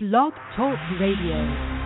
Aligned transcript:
Blog 0.00 0.32
Talk 0.54 0.78
Radio. 1.00 1.77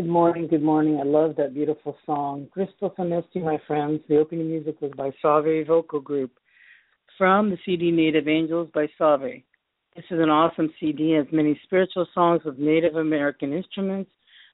Good 0.00 0.08
morning. 0.08 0.46
Good 0.46 0.62
morning. 0.62 0.98
I 0.98 1.02
love 1.02 1.36
that 1.36 1.52
beautiful 1.52 1.94
song. 2.06 2.48
Crystal 2.50 2.88
Sonesti, 2.98 3.44
my 3.44 3.58
friends. 3.66 4.00
The 4.08 4.16
opening 4.16 4.48
music 4.48 4.80
was 4.80 4.92
by 4.96 5.10
SAVAE 5.22 5.66
Vocal 5.66 6.00
Group 6.00 6.30
from 7.18 7.50
the 7.50 7.58
CD 7.66 7.90
Native 7.90 8.26
Angels 8.26 8.70
by 8.72 8.86
SAVAE. 8.98 9.44
This 9.94 10.06
is 10.10 10.18
an 10.18 10.30
awesome 10.30 10.70
CD. 10.80 11.12
It 11.12 11.26
has 11.26 11.26
many 11.32 11.60
spiritual 11.64 12.06
songs 12.14 12.40
with 12.46 12.58
Native 12.58 12.96
American 12.96 13.52
instruments 13.52 14.10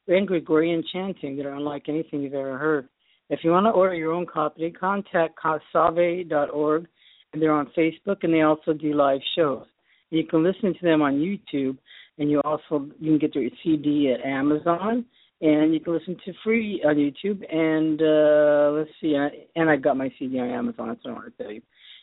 and 0.09 0.27
Gregorian 0.27 0.83
chanting 0.93 1.37
that 1.37 1.47
are 1.47 1.55
unlike 1.55 1.85
anything 1.89 2.23
you've 2.23 2.35
ever 2.35 2.59
heard. 2.59 2.89
If 3.31 3.45
you 3.45 3.53
want 3.53 3.67
to 3.67 3.71
order 3.71 3.95
your 3.95 4.15
own 4.15 4.27
copy, 4.27 4.69
contact 4.73 5.39
savae.org, 5.73 6.89
and 7.33 7.41
they're 7.41 7.53
on 7.53 7.71
Facebook, 7.79 8.17
and 8.25 8.35
they 8.35 8.41
also 8.41 8.73
do 8.73 8.95
live 8.95 9.21
shows. 9.37 9.67
You 10.11 10.27
can 10.27 10.43
listen 10.43 10.75
to 10.75 10.83
them 10.83 11.03
on 11.03 11.21
YouTube, 11.21 11.79
and 12.19 12.29
you 12.29 12.41
also 12.41 12.89
you 12.99 13.13
can 13.13 13.19
get 13.19 13.33
their 13.33 13.49
CD 13.63 14.13
at 14.13 14.27
Amazon 14.27 15.05
and 15.41 15.75
you 15.75 15.81
can 15.81 15.93
listen 15.93 16.17
to 16.25 16.33
free 16.43 16.83
on 16.85 16.97
YouTube. 16.97 17.43
And 17.53 18.01
uh, 18.01 18.79
let's 18.79 18.91
see, 19.01 19.15
and 19.55 19.71
I've 19.71 19.83
got 19.83 19.97
my 19.97 20.11
CD 20.19 20.39
on 20.39 20.51
Amazon. 20.51 20.89
What 20.89 20.99
I 21.05 21.13
want 21.13 21.37
to 21.37 21.43
tell 21.43 21.53
you. 21.53 21.63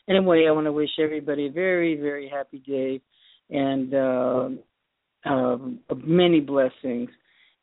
Anyway, 0.09 0.45
I 0.47 0.51
want 0.51 0.67
to 0.67 0.71
wish 0.71 0.89
everybody 0.99 1.47
a 1.47 1.51
very, 1.51 1.95
very 1.95 2.27
happy 2.27 2.59
day 2.59 3.01
and 3.49 3.93
uh, 3.93 4.49
uh, 5.25 5.57
many 5.95 6.41
blessings. 6.41 7.09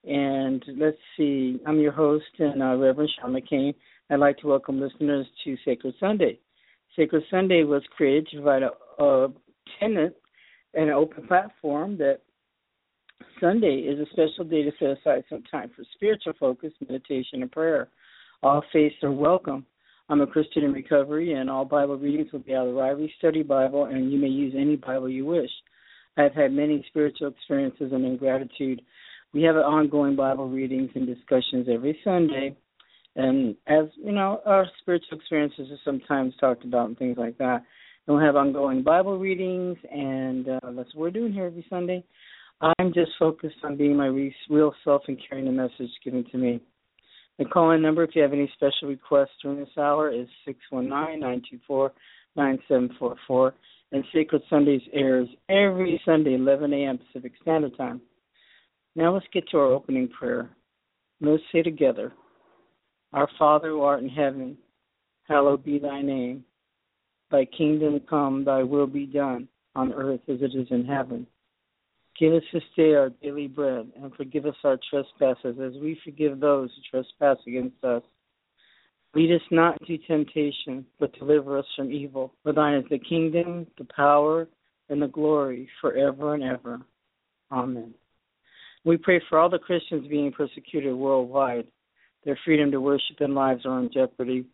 And 0.05 0.65
let's 0.79 0.97
see, 1.17 1.61
I'm 1.67 1.79
your 1.79 1.93
host 1.93 2.25
and 2.39 2.63
uh, 2.63 2.77
Reverend 2.77 3.11
Sean 3.21 3.35
McCain. 3.35 3.75
I'd 4.09 4.19
like 4.19 4.39
to 4.39 4.47
welcome 4.47 4.81
listeners 4.81 5.27
to 5.45 5.57
Sacred 5.65 5.95
Sunday. 6.01 6.41
Sacred 6.97 7.23
Sunday 7.31 7.65
was 7.65 7.83
created 7.97 8.29
to 8.29 8.37
provide 8.37 8.63
a, 8.63 9.03
a 9.03 9.29
tenant 9.79 10.15
and 10.75 10.89
an 10.89 10.95
open 10.95 11.27
platform 11.27 11.99
that 11.99 12.21
Sunday 13.41 13.77
is 13.81 13.99
a 13.99 14.11
special 14.13 14.45
day 14.45 14.63
to 14.63 14.73
set 14.79 14.99
aside 14.99 15.25
some 15.29 15.43
time 15.51 15.71
for 15.75 15.85
spiritual 15.95 16.35
focus, 16.39 16.73
meditation, 16.87 17.43
and 17.43 17.51
prayer. 17.51 17.89
All 18.43 18.63
faiths 18.73 18.97
are 19.03 19.11
welcome. 19.11 19.65
I'm 20.09 20.21
a 20.21 20.27
Christian 20.27 20.65
in 20.65 20.73
recovery, 20.73 21.35
and 21.35 21.49
all 21.49 21.65
Bible 21.65 21.97
readings 21.97 22.33
will 22.33 22.41
be 22.41 22.55
out 22.55 22.67
of 22.67 22.75
the 22.75 22.81
Ryrie 22.81 23.11
Study 23.19 23.43
Bible, 23.43 23.85
and 23.85 24.13
you 24.13 24.19
may 24.19 24.29
use 24.29 24.55
any 24.57 24.77
Bible 24.77 25.09
you 25.09 25.25
wish. 25.25 25.51
I've 26.17 26.35
had 26.35 26.53
many 26.53 26.85
spiritual 26.89 27.29
experiences, 27.29 27.93
and 27.93 28.05
in 28.05 28.17
gratitude, 28.17 28.83
we 29.33 29.43
have 29.43 29.57
ongoing 29.57 30.17
Bible 30.17 30.49
readings 30.49 30.91
and 30.95 31.07
discussions 31.07 31.69
every 31.73 31.99
Sunday. 32.03 32.57
And 33.17 33.57
as 33.67 33.87
you 33.97 34.13
know, 34.13 34.41
our 34.45 34.67
spiritual 34.81 35.19
experiences 35.19 35.71
are 35.71 35.79
sometimes 35.85 36.35
talked 36.41 36.65
about 36.65 36.89
and 36.89 36.99
things 36.99 37.17
like 37.17 37.39
that. 37.39 37.63
And 38.07 38.17
we'll 38.17 38.25
have 38.25 38.37
ongoing 38.37 38.83
Bible 38.83 39.19
readings, 39.19 39.77
and 39.91 40.49
uh, 40.49 40.61
that's 40.73 40.95
what 40.95 40.97
we're 40.97 41.11
doing 41.11 41.33
here 41.33 41.47
every 41.47 41.65
Sunday. 41.71 42.05
I'm 42.61 42.93
just 42.93 43.13
focused 43.19 43.57
on 43.65 43.77
being 43.77 43.97
my 43.97 44.07
real 44.07 44.75
self 44.85 45.03
and 45.09 45.21
carrying 45.27 45.47
the 45.47 45.53
message 45.53 45.91
given 46.05 46.25
to 46.31 46.39
me. 46.39 46.61
The 47.39 47.47
call-in 47.47 47.81
number, 47.81 48.05
if 48.05 48.15
you 48.15 48.21
have 48.21 48.35
any 48.35 48.53
special 48.55 48.89
requests 48.89 49.31
during 49.43 49.61
this 49.61 49.79
hour, 49.79 50.11
is 50.11 50.29
619-924-9744. 52.37 53.53
And 53.93 54.05
Sacred 54.13 54.43
Sundays 54.51 54.83
airs 54.93 55.29
every 55.49 56.01
Sunday, 56.05 56.35
11 56.35 56.73
a.m. 56.75 56.99
Pacific 56.99 57.33
Standard 57.41 57.77
Time. 57.79 58.03
Now 58.95 59.15
let's 59.15 59.27
get 59.33 59.49
to 59.49 59.59
our 59.59 59.73
opening 59.73 60.09
prayer. 60.09 60.51
Let's 61.21 61.43
say 61.51 61.63
together, 61.63 62.13
Our 63.13 63.29
Father 63.39 63.71
who 63.71 63.81
art 63.81 64.03
in 64.03 64.09
heaven, 64.09 64.57
hallowed 65.25 65.65
be 65.65 65.79
thy 65.79 66.03
name. 66.03 66.45
Thy 67.31 67.47
kingdom 67.47 68.01
come, 68.09 68.45
thy 68.45 68.63
will 68.63 68.87
be 68.87 69.07
done, 69.07 69.49
on 69.75 69.93
earth 69.93 70.21
as 70.29 70.43
it 70.43 70.55
is 70.55 70.69
in 70.71 70.85
heaven. 70.85 71.27
Give 72.21 72.35
us 72.35 72.43
this 72.53 72.63
day 72.77 72.93
our 72.93 73.09
daily 73.09 73.49
bread, 73.49 73.91
and 73.97 74.15
forgive 74.15 74.45
us 74.45 74.55
our 74.63 74.79
trespasses, 74.91 75.57
as 75.59 75.73
we 75.81 75.99
forgive 76.05 76.39
those 76.39 76.69
who 76.69 76.83
trespass 76.91 77.39
against 77.47 77.83
us. 77.83 78.03
Lead 79.15 79.35
us 79.35 79.41
not 79.51 79.81
into 79.81 79.97
temptation, 80.07 80.85
but 81.01 81.19
deliver 81.19 81.59
us 81.59 81.65
from 81.75 81.91
evil. 81.91 82.35
For 82.43 82.53
thine 82.53 82.75
is 82.75 82.85
the 82.91 82.99
kingdom, 82.99 83.67
the 83.79 83.87
power, 83.97 84.47
and 84.91 85.01
the 85.01 85.09
glory 85.09 85.67
forever 85.81 86.35
and 86.35 86.45
ever. 86.45 86.83
Amen. 87.51 87.95
We 88.85 88.99
pray 88.99 89.23
for 89.31 89.39
all 89.39 89.49
the 89.49 89.59
Christians 89.59 90.07
being 90.07 90.31
persecuted 90.31 90.95
worldwide. 90.95 91.69
Their 92.27 92.39
freedom 92.45 92.71
to 92.73 92.83
worship 92.83 93.17
and 93.21 93.35
lives 93.35 93.65
are 93.65 93.81
in 93.81 93.91
jeopardy, 93.91 94.45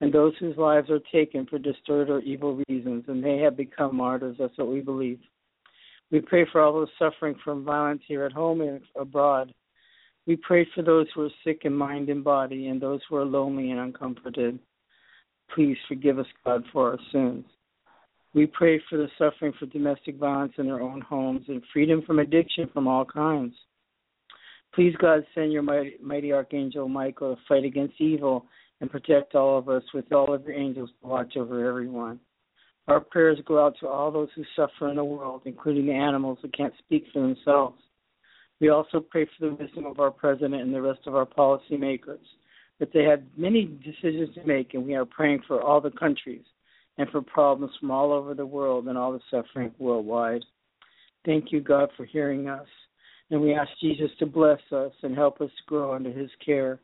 and 0.00 0.12
those 0.12 0.32
whose 0.40 0.56
lives 0.56 0.90
are 0.90 1.00
taken 1.12 1.46
for 1.46 1.60
distorted 1.60 2.10
or 2.10 2.18
evil 2.22 2.60
reasons, 2.68 3.04
and 3.06 3.22
they 3.22 3.38
have 3.38 3.56
become 3.56 3.94
martyrs. 3.94 4.36
That's 4.36 4.58
what 4.58 4.66
we 4.66 4.80
believe. 4.80 5.20
We 6.14 6.20
pray 6.20 6.46
for 6.52 6.60
all 6.60 6.72
those 6.72 6.86
suffering 6.96 7.34
from 7.42 7.64
violence 7.64 8.02
here 8.06 8.22
at 8.22 8.30
home 8.30 8.60
and 8.60 8.80
abroad. 8.96 9.52
We 10.28 10.36
pray 10.36 10.64
for 10.72 10.80
those 10.80 11.08
who 11.12 11.22
are 11.22 11.30
sick 11.42 11.62
in 11.64 11.74
mind 11.74 12.08
and 12.08 12.22
body 12.22 12.68
and 12.68 12.80
those 12.80 13.00
who 13.08 13.16
are 13.16 13.24
lonely 13.24 13.72
and 13.72 13.80
uncomforted. 13.80 14.60
Please 15.52 15.76
forgive 15.88 16.20
us, 16.20 16.26
God, 16.44 16.62
for 16.72 16.92
our 16.92 16.98
sins. 17.10 17.44
We 18.32 18.46
pray 18.46 18.80
for 18.88 18.96
the 18.96 19.08
suffering 19.18 19.54
for 19.58 19.66
domestic 19.66 20.16
violence 20.16 20.52
in 20.56 20.66
their 20.66 20.80
own 20.80 21.00
homes 21.00 21.46
and 21.48 21.60
freedom 21.72 22.00
from 22.06 22.20
addiction 22.20 22.70
from 22.72 22.86
all 22.86 23.04
kinds. 23.04 23.56
Please, 24.72 24.94
God, 25.00 25.26
send 25.34 25.52
your 25.52 25.62
mighty, 25.62 25.96
mighty 26.00 26.30
archangel 26.30 26.88
Michael 26.88 27.34
to 27.34 27.42
fight 27.48 27.64
against 27.64 28.00
evil 28.00 28.46
and 28.80 28.88
protect 28.88 29.34
all 29.34 29.58
of 29.58 29.68
us 29.68 29.82
with 29.92 30.12
all 30.12 30.32
of 30.32 30.44
your 30.44 30.54
angels 30.54 30.90
to 31.02 31.08
watch 31.08 31.36
over 31.36 31.68
everyone. 31.68 32.20
Our 32.86 33.00
prayers 33.00 33.38
go 33.46 33.64
out 33.64 33.76
to 33.80 33.88
all 33.88 34.10
those 34.10 34.28
who 34.34 34.44
suffer 34.54 34.90
in 34.90 34.96
the 34.96 35.04
world, 35.04 35.42
including 35.46 35.86
the 35.86 35.92
animals 35.92 36.38
who 36.42 36.48
can't 36.48 36.74
speak 36.78 37.04
for 37.12 37.20
themselves. 37.20 37.80
We 38.60 38.68
also 38.68 39.00
pray 39.00 39.24
for 39.24 39.48
the 39.48 39.54
wisdom 39.54 39.86
of 39.86 40.00
our 40.00 40.10
president 40.10 40.62
and 40.62 40.74
the 40.74 40.82
rest 40.82 41.00
of 41.06 41.14
our 41.14 41.26
policymakers, 41.26 42.24
that 42.78 42.92
they 42.92 43.04
have 43.04 43.22
many 43.36 43.64
decisions 43.64 44.34
to 44.34 44.44
make, 44.46 44.74
and 44.74 44.84
we 44.84 44.94
are 44.94 45.06
praying 45.06 45.42
for 45.46 45.62
all 45.62 45.80
the 45.80 45.90
countries 45.92 46.44
and 46.98 47.08
for 47.10 47.22
problems 47.22 47.72
from 47.80 47.90
all 47.90 48.12
over 48.12 48.34
the 48.34 48.46
world 48.46 48.86
and 48.86 48.98
all 48.98 49.12
the 49.12 49.20
suffering 49.30 49.72
worldwide. 49.78 50.44
Thank 51.24 51.52
you, 51.52 51.60
God, 51.60 51.88
for 51.96 52.04
hearing 52.04 52.48
us. 52.48 52.66
And 53.30 53.40
we 53.40 53.54
ask 53.54 53.70
Jesus 53.80 54.10
to 54.18 54.26
bless 54.26 54.60
us 54.70 54.92
and 55.02 55.16
help 55.16 55.40
us 55.40 55.50
grow 55.66 55.94
under 55.94 56.12
his 56.12 56.30
care. 56.44 56.78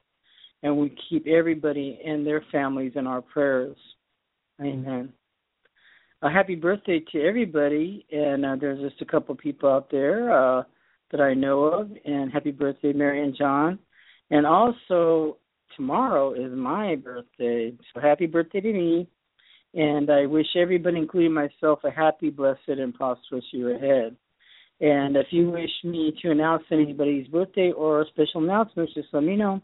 And 0.63 0.77
we 0.77 0.97
keep 1.09 1.27
everybody 1.27 2.01
and 2.05 2.27
their 2.27 2.43
families 2.51 2.93
in 2.97 3.07
our 3.07 3.21
prayers. 3.21 3.77
Amen 4.61 5.13
a 6.23 6.31
happy 6.31 6.55
birthday 6.55 7.03
to 7.13 7.21
everybody. 7.23 8.07
And 8.11 8.45
uh, 8.45 8.57
there's 8.61 8.81
just 8.81 9.01
a 9.03 9.11
couple 9.11 9.35
people 9.35 9.71
out 9.71 9.91
there 9.91 10.31
uh, 10.33 10.63
that 11.11 11.21
I 11.21 11.35
know 11.35 11.65
of. 11.65 11.91
And 12.05 12.33
happy 12.33 12.51
birthday, 12.51 12.93
Mary 12.93 13.23
and 13.23 13.37
John. 13.37 13.79
And 14.31 14.47
also, 14.47 15.39
tomorrow 15.77 16.35
is 16.35 16.53
my 16.53 16.97
birthday. 16.97 17.73
So 17.93 18.01
happy 18.01 18.27
birthday 18.27 18.61
to 18.61 18.73
me. 18.73 19.09
And 19.73 20.11
I 20.11 20.27
wish 20.27 20.47
everybody, 20.57 20.99
including 20.99 21.33
myself, 21.33 21.81
a 21.85 21.91
happy, 21.91 22.31
blessed, 22.31 22.69
and 22.69 22.95
prosperous 22.95 23.45
year 23.53 23.77
ahead. 23.77 24.17
And 24.81 25.17
if 25.17 25.27
you 25.31 25.51
wish 25.51 25.71
me 25.85 26.13
to 26.23 26.31
announce 26.31 26.65
anybody's 26.73 27.29
birthday 27.29 27.71
or 27.71 28.03
a 28.03 28.07
special 28.07 28.43
announcements, 28.43 28.95
just 28.95 29.09
let 29.13 29.23
me 29.23 29.37
know. 29.37 29.61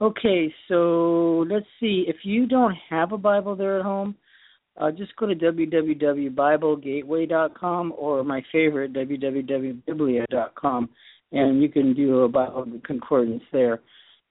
Okay, 0.00 0.52
so 0.68 1.44
let's 1.48 1.66
see. 1.78 2.04
If 2.08 2.16
you 2.22 2.46
don't 2.46 2.74
have 2.88 3.12
a 3.12 3.18
Bible 3.18 3.54
there 3.54 3.78
at 3.78 3.84
home, 3.84 4.16
uh, 4.80 4.90
just 4.90 5.14
go 5.16 5.26
to 5.26 5.34
www.biblegateway.com 5.34 7.94
or 7.96 8.24
my 8.24 8.42
favorite, 8.50 8.92
www.biblia.com, 8.92 10.88
and 11.32 11.62
you 11.62 11.68
can 11.68 11.94
do 11.94 12.22
a 12.22 12.28
Bible 12.28 12.66
concordance 12.84 13.44
there. 13.52 13.80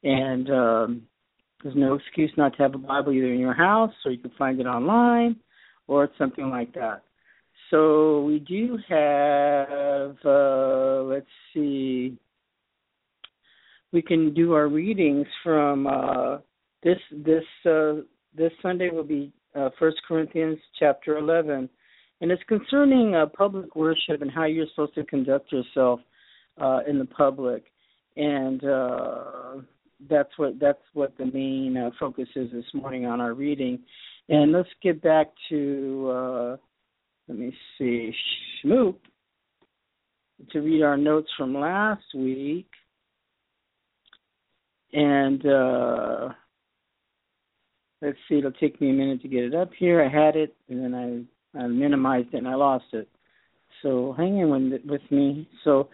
And 0.03 0.49
um, 0.49 1.03
there's 1.63 1.75
no 1.75 1.93
excuse 1.93 2.31
not 2.37 2.57
to 2.57 2.63
have 2.63 2.73
a 2.73 2.79
Bible 2.79 3.11
either 3.11 3.31
in 3.31 3.39
your 3.39 3.53
house 3.53 3.93
or 4.03 4.11
you 4.11 4.17
can 4.17 4.31
find 4.37 4.59
it 4.59 4.65
online 4.65 5.35
or 5.87 6.09
something 6.17 6.49
like 6.49 6.73
that. 6.73 7.03
So 7.69 8.23
we 8.23 8.39
do 8.39 8.79
have, 8.89 10.15
uh, 10.25 11.03
let's 11.03 11.27
see, 11.53 12.17
we 13.93 14.01
can 14.01 14.33
do 14.33 14.53
our 14.53 14.67
readings 14.67 15.27
from 15.43 15.87
uh, 15.87 16.37
this 16.83 16.97
this 17.11 17.43
uh, 17.65 18.01
this 18.35 18.51
Sunday 18.61 18.89
will 18.89 19.03
be 19.03 19.31
uh, 19.55 19.69
First 19.79 19.97
Corinthians 20.07 20.57
chapter 20.79 21.17
11, 21.17 21.69
and 22.21 22.31
it's 22.31 22.43
concerning 22.47 23.15
uh, 23.15 23.25
public 23.25 23.75
worship 23.75 24.21
and 24.21 24.31
how 24.31 24.45
you're 24.45 24.67
supposed 24.69 24.95
to 24.95 25.03
conduct 25.03 25.51
yourself 25.51 25.99
uh, 26.61 26.79
in 26.87 26.99
the 26.99 27.05
public, 27.05 27.65
and 28.15 28.63
uh, 28.63 29.55
that's 30.09 30.29
what 30.37 30.59
that's 30.59 30.81
what 30.93 31.17
the 31.17 31.25
main 31.25 31.77
uh, 31.77 31.89
focus 31.99 32.27
is 32.35 32.51
this 32.51 32.65
morning 32.73 33.05
on 33.05 33.21
our 33.21 33.33
reading. 33.33 33.79
And 34.29 34.51
let's 34.51 34.69
get 34.81 35.01
back 35.01 35.27
to 35.49 36.11
uh, 36.13 36.57
let 37.27 37.37
me 37.37 37.53
see, 37.77 38.13
Shmoop, 38.63 38.95
to 40.51 40.59
read 40.59 40.83
our 40.83 40.97
notes 40.97 41.29
from 41.37 41.53
last 41.53 42.05
week, 42.15 42.67
and. 44.93 45.43
Uh, 48.01 48.07
let's 48.07 48.17
see, 48.27 48.39
it'll 48.39 48.51
take 48.51 48.81
me 48.81 48.89
a 48.89 48.93
minute 48.93 49.21
to 49.21 49.27
get 49.27 49.43
it 49.43 49.53
up 49.55 49.69
here. 49.77 50.03
I 50.03 50.09
had 50.09 50.35
it, 50.35 50.55
and 50.69 50.83
then 50.83 51.27
I, 51.55 51.59
I 51.59 51.67
minimized 51.67 52.33
it, 52.33 52.37
and 52.37 52.47
I 52.47 52.55
lost 52.55 52.85
it. 52.93 53.07
So 53.81 54.13
hang 54.17 54.39
in 54.39 54.49
with, 54.85 55.01
me. 55.11 55.47
So 55.63 55.89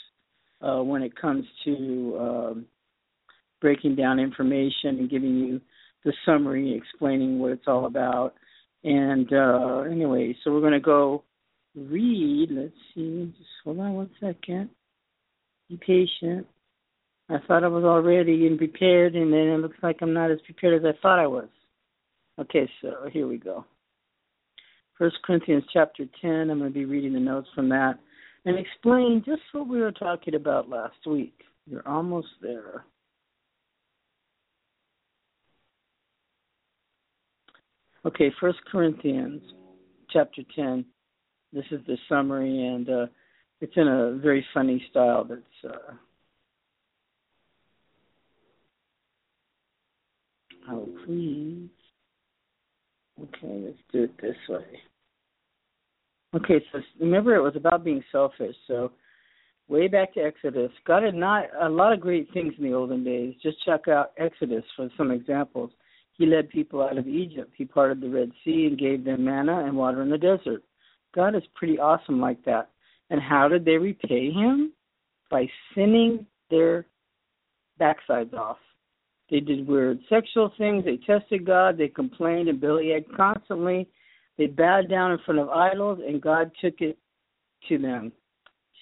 uh, 0.61 0.83
when 0.83 1.02
it 1.02 1.16
comes 1.16 1.47
to 1.64 2.19
um, 2.21 2.66
breaking 3.61 3.97
down 3.97 4.19
information 4.19 4.99
and 4.99 5.11
giving 5.11 5.37
you 5.37 5.61
the 6.05 6.12
summary, 6.25 6.75
explaining 6.75 7.38
what 7.38 7.52
it's 7.52 7.67
all 7.67 7.87
about. 7.87 8.35
And 8.85 9.31
uh, 9.33 9.81
anyway, 9.90 10.35
so 10.43 10.52
we're 10.52 10.61
going 10.61 10.73
to 10.73 10.81
go 10.81 11.25
read. 11.75 12.49
Let's 12.50 12.73
see. 12.95 13.35
Just 13.37 13.50
hold 13.64 13.81
on 13.81 13.95
one 13.95 14.11
second. 14.21 14.71
Be 15.69 15.76
patient. 15.76 16.47
I 17.29 17.37
thought 17.47 17.62
I 17.62 17.69
was 17.69 17.85
already 17.85 18.47
and 18.47 18.59
prepared, 18.59 19.14
and 19.14 19.33
then 19.33 19.40
it 19.40 19.59
looks 19.59 19.76
like 19.83 19.99
I'm 20.00 20.12
not 20.12 20.33
as 20.33 20.40
prepared 20.45 20.83
as 20.83 20.85
I 20.85 21.00
thought 21.00 21.21
I 21.21 21.29
was. 21.29 21.49
Okay, 22.40 22.69
so 22.81 23.09
here 23.12 23.29
we 23.29 23.38
go. 23.38 23.64
First 24.99 25.17
Corinthians 25.25 25.64
chapter 25.73 26.05
10. 26.21 26.50
I'm 26.50 26.59
going 26.59 26.73
to 26.73 26.79
be 26.79 26.87
reading 26.87 27.12
the 27.12 27.21
notes 27.21 27.49
from 27.55 27.69
that 27.69 27.99
and 28.45 28.59
explain 28.59 29.23
just 29.25 29.43
what 29.52 29.69
we 29.69 29.81
were 29.81 29.93
talking 29.93 30.35
about 30.35 30.69
last 30.69 31.07
week. 31.07 31.35
You're 31.67 31.87
almost 31.87 32.29
there. 32.43 32.85
Okay, 38.07 38.33
First 38.40 38.59
Corinthians 38.71 39.42
chapter 40.11 40.42
ten. 40.57 40.85
This 41.52 41.64
is 41.71 41.80
the 41.87 41.99
summary, 42.09 42.66
and 42.66 42.88
uh, 42.88 43.07
it's 43.61 43.76
in 43.76 43.88
a 43.88 44.19
very 44.23 44.45
funny 44.54 44.83
style. 44.90 45.25
That's 45.25 45.75
uh, 45.75 45.92
oh 50.71 50.88
please. 51.04 51.69
Okay, 53.21 53.62
let's 53.66 53.76
do 53.92 54.04
it 54.04 54.21
this 54.23 54.37
way. 54.49 54.64
Okay, 56.35 56.64
so 56.73 56.80
remember 57.00 57.35
it 57.35 57.42
was 57.42 57.57
about 57.57 57.85
being 57.85 58.02
selfish. 58.11 58.57
So 58.66 58.92
way 59.69 59.88
back 59.88 60.14
to 60.14 60.21
Exodus, 60.21 60.71
God 60.87 61.02
had 61.02 61.14
not 61.14 61.47
a 61.61 61.69
lot 61.69 61.92
of 61.92 62.00
great 62.00 62.33
things 62.33 62.54
in 62.57 62.64
the 62.64 62.73
olden 62.73 63.04
days. 63.04 63.35
Just 63.42 63.62
check 63.66 63.88
out 63.88 64.12
Exodus 64.16 64.64
for 64.75 64.88
some 64.97 65.11
examples. 65.11 65.71
He 66.19 66.26
led 66.26 66.50
people 66.50 66.83
out 66.83 66.99
of 66.99 67.09
Egypt. 67.09 67.52
He 67.57 67.64
parted 67.64 68.00
the 68.00 68.11
Red 68.11 68.31
Sea 68.45 68.67
and 68.67 68.79
gave 68.79 69.05
them 69.05 69.25
manna 69.25 69.64
and 69.64 69.76
water 69.76 70.02
in 70.02 70.11
the 70.11 70.19
desert. 70.19 70.62
God 71.14 71.35
is 71.35 71.43
pretty 71.55 71.79
awesome 71.79 72.21
like 72.21 72.45
that. 72.45 72.71
And 73.09 73.21
how 73.21 73.49
did 73.49 73.64
they 73.64 73.76
repay 73.76 74.31
him? 74.31 74.73
By 75.31 75.49
sinning 75.75 76.26
their 76.50 76.87
backsides 77.81 78.35
off. 78.35 78.59
They 79.31 79.40
did 79.40 79.67
weird 79.67 80.00
sexual 80.09 80.52
things. 80.59 80.85
They 80.85 80.99
tested 80.99 81.47
God. 81.47 81.79
They 81.79 81.88
complained 81.88 82.49
and 82.49 82.61
bellyache 82.61 83.14
constantly. 83.17 83.88
They 84.37 84.47
bowed 84.47 84.88
down 84.88 85.12
in 85.12 85.19
front 85.25 85.40
of 85.40 85.49
idols, 85.49 86.00
and 86.07 86.21
God 86.21 86.50
took 86.61 86.81
it 86.81 86.99
to 87.69 87.79
them. 87.79 88.12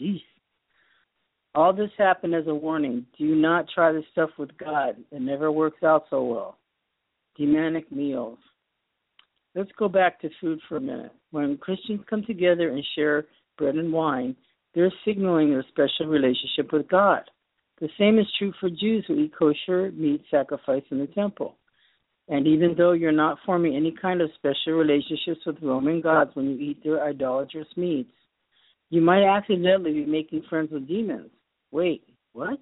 Jeez. 0.00 0.22
All 1.54 1.72
this 1.72 1.90
happened 1.98 2.34
as 2.34 2.46
a 2.46 2.54
warning. 2.54 3.04
Do 3.18 3.34
not 3.34 3.66
try 3.74 3.92
this 3.92 4.04
stuff 4.12 4.30
with 4.38 4.56
God. 4.56 4.96
It 5.10 5.20
never 5.20 5.50
works 5.50 5.82
out 5.82 6.04
so 6.08 6.22
well. 6.22 6.58
Demonic 7.38 7.90
meals. 7.92 8.38
Let's 9.54 9.70
go 9.78 9.88
back 9.88 10.20
to 10.20 10.30
food 10.40 10.58
for 10.68 10.76
a 10.76 10.80
minute. 10.80 11.12
When 11.30 11.56
Christians 11.56 12.00
come 12.08 12.24
together 12.24 12.68
and 12.70 12.84
share 12.94 13.26
bread 13.56 13.76
and 13.76 13.92
wine, 13.92 14.36
they're 14.74 14.92
signaling 15.04 15.50
their 15.50 15.64
special 15.68 16.06
relationship 16.06 16.72
with 16.72 16.88
God. 16.88 17.22
The 17.80 17.88
same 17.98 18.18
is 18.18 18.26
true 18.38 18.52
for 18.60 18.68
Jews 18.68 19.04
who 19.06 19.18
eat 19.18 19.32
kosher 19.38 19.90
meat 19.92 20.22
sacrificed 20.30 20.86
in 20.90 20.98
the 20.98 21.06
temple. 21.06 21.56
And 22.28 22.46
even 22.46 22.74
though 22.76 22.92
you're 22.92 23.12
not 23.12 23.38
forming 23.46 23.74
any 23.74 23.94
kind 24.02 24.20
of 24.20 24.30
special 24.34 24.74
relationships 24.74 25.40
with 25.46 25.62
Roman 25.62 26.00
gods 26.00 26.30
when 26.34 26.50
you 26.50 26.58
eat 26.58 26.84
their 26.84 27.02
idolatrous 27.02 27.68
meats, 27.76 28.12
you 28.90 29.00
might 29.00 29.24
accidentally 29.24 29.92
be 29.92 30.06
making 30.06 30.42
friends 30.48 30.70
with 30.72 30.88
demons. 30.88 31.30
Wait, 31.70 32.02
what? 32.32 32.58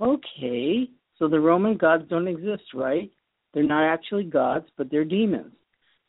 Okay, 0.00 0.88
so 1.18 1.28
the 1.28 1.40
Roman 1.40 1.76
gods 1.76 2.04
don't 2.08 2.28
exist, 2.28 2.62
right? 2.74 3.10
They're 3.52 3.62
not 3.62 3.84
actually 3.84 4.24
gods, 4.24 4.66
but 4.76 4.90
they're 4.90 5.04
demons. 5.04 5.52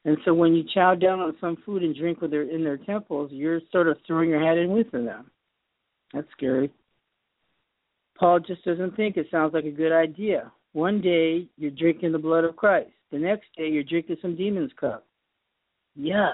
And 0.06 0.18
so 0.26 0.34
when 0.34 0.54
you 0.54 0.64
chow 0.74 0.96
down 0.96 1.20
on 1.20 1.36
some 1.40 1.58
food 1.66 1.84
and 1.84 1.96
drink 1.96 2.22
with 2.22 2.32
their 2.32 2.44
in 2.44 2.64
their 2.64 2.78
temples, 2.78 3.32
you're 3.32 3.62
sort 3.72 3.88
of 3.88 3.98
throwing 4.06 4.30
your 4.30 4.46
hat 4.46 4.58
in 4.58 4.72
with 4.72 4.92
them. 4.92 5.32
That's 6.14 6.28
scary. 6.36 6.72
Paul 8.18 8.40
just 8.40 8.64
doesn't 8.64 8.96
think 8.96 9.18
it 9.18 9.28
sounds 9.32 9.54
like 9.54 9.66
a 9.66 9.72
good 9.72 9.92
idea. 9.92 10.52
One 10.74 11.02
day 11.02 11.48
you're 11.58 11.72
drinking 11.72 12.12
the 12.12 12.20
blood 12.20 12.44
of 12.44 12.56
Christ. 12.56 12.92
The 13.12 13.20
next 13.20 13.46
day 13.58 13.68
you're 13.70 13.84
drinking 13.84 14.18
some 14.22 14.36
demon's 14.36 14.72
cup. 14.80 15.06
Yuck. 16.00 16.34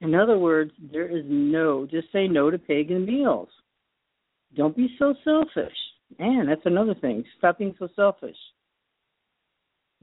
In 0.00 0.14
other 0.14 0.38
words, 0.38 0.72
there 0.92 1.08
is 1.08 1.24
no, 1.26 1.86
just 1.86 2.10
say 2.12 2.26
no 2.26 2.50
to 2.50 2.58
pagan 2.58 3.06
meals. 3.06 3.48
Don't 4.56 4.76
be 4.76 4.94
so 4.98 5.14
selfish. 5.24 5.76
Man, 6.18 6.46
that's 6.46 6.66
another 6.66 6.94
thing. 6.94 7.24
Stop 7.38 7.58
being 7.58 7.74
so 7.78 7.88
selfish. 7.96 8.36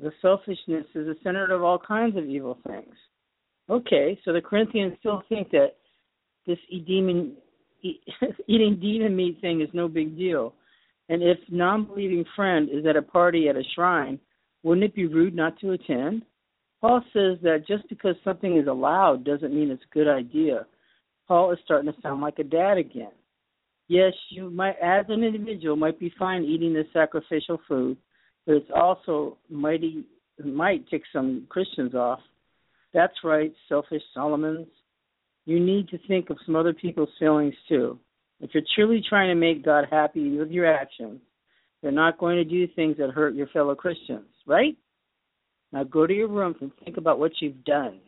The 0.02 0.12
selfishness 0.22 0.86
is 0.96 1.06
the 1.06 1.16
center 1.24 1.54
of 1.54 1.64
all 1.64 1.78
kinds 1.78 2.18
of 2.18 2.26
evil 2.26 2.58
things. 2.66 2.96
Okay, 3.70 4.20
so 4.26 4.34
the 4.34 4.42
Corinthians 4.42 4.94
still 5.00 5.24
think 5.30 5.52
that 5.52 5.76
this 6.48 6.58
demon, 6.88 7.38
eating 8.48 8.80
demon 8.82 9.16
meat 9.16 9.40
thing 9.42 9.62
is 9.62 9.70
no 9.74 9.88
big 9.88 10.18
deal. 10.18 10.54
And 11.10 11.22
if 11.22 11.38
non-believing 11.50 12.26
friend 12.36 12.70
is 12.72 12.86
at 12.86 12.96
a 12.96 13.02
party 13.02 13.48
at 13.48 13.56
a 13.56 13.64
shrine, 13.76 14.20
wouldn't 14.64 14.86
it 14.86 14.96
be 14.96 15.06
rude 15.06 15.36
not 15.36 15.60
to 15.60 15.72
attend? 15.72 16.24
Paul 16.80 17.02
says 17.14 17.38
that 17.44 17.68
just 17.68 17.88
because 17.90 18.16
something 18.24 18.58
is 18.58 18.68
allowed 18.68 19.24
doesn't 19.24 19.54
mean 19.54 19.70
it's 19.70 19.84
a 19.84 19.94
good 19.94 20.08
idea. 20.08 20.66
Paul 21.28 21.52
is 21.52 21.60
starting 21.64 21.92
to 21.92 22.02
sound 22.02 22.22
like 22.22 22.40
a 22.40 22.44
dad 22.44 22.78
again. 22.78 23.12
Yes, 23.88 24.14
you 24.30 24.50
might, 24.50 24.78
as 24.82 25.06
an 25.10 25.24
individual, 25.24 25.76
might 25.76 26.00
be 26.00 26.14
fine 26.18 26.44
eating 26.44 26.74
this 26.74 26.88
sacrificial 26.92 27.60
food, 27.68 27.98
but 28.46 28.56
it's 28.56 28.72
also 28.76 29.38
mighty 29.50 30.06
might 30.44 30.88
tick 30.90 31.04
some 31.14 31.46
Christians 31.50 31.94
off. 31.94 32.20
That's 32.94 33.14
right, 33.24 33.54
selfish 33.70 34.02
Solomons. 34.14 34.68
You 35.46 35.60
need 35.60 35.90
to 35.90 36.00
think 36.08 36.30
of 36.30 36.38
some 36.46 36.56
other 36.56 36.74
people's 36.74 37.10
feelings 37.20 37.56
too. 37.68 38.00
If 38.40 38.52
you're 38.54 38.64
truly 38.76 39.04
trying 39.08 39.30
to 39.30 39.36
make 39.36 39.64
God 39.64 39.86
happy 39.90 40.38
with 40.38 40.50
your 40.50 40.66
actions, 40.66 41.22
you're 41.82 41.92
not 41.92 42.18
going 42.18 42.38
to 42.38 42.44
do 42.44 42.68
things 42.76 42.98
that 42.98 43.12
hurt 43.12 43.36
your 43.36 43.48
fellow 43.48 43.76
Christians, 43.76 44.28
right? 44.46 44.76
Now 45.72 45.84
go 45.84 46.06
to 46.06 46.14
your 46.14 46.28
rooms 46.28 46.58
and 46.62 46.72
think 46.84 46.98
about 46.98 47.20
what 47.20 47.32
you've 47.40 47.64
done. 47.64 48.00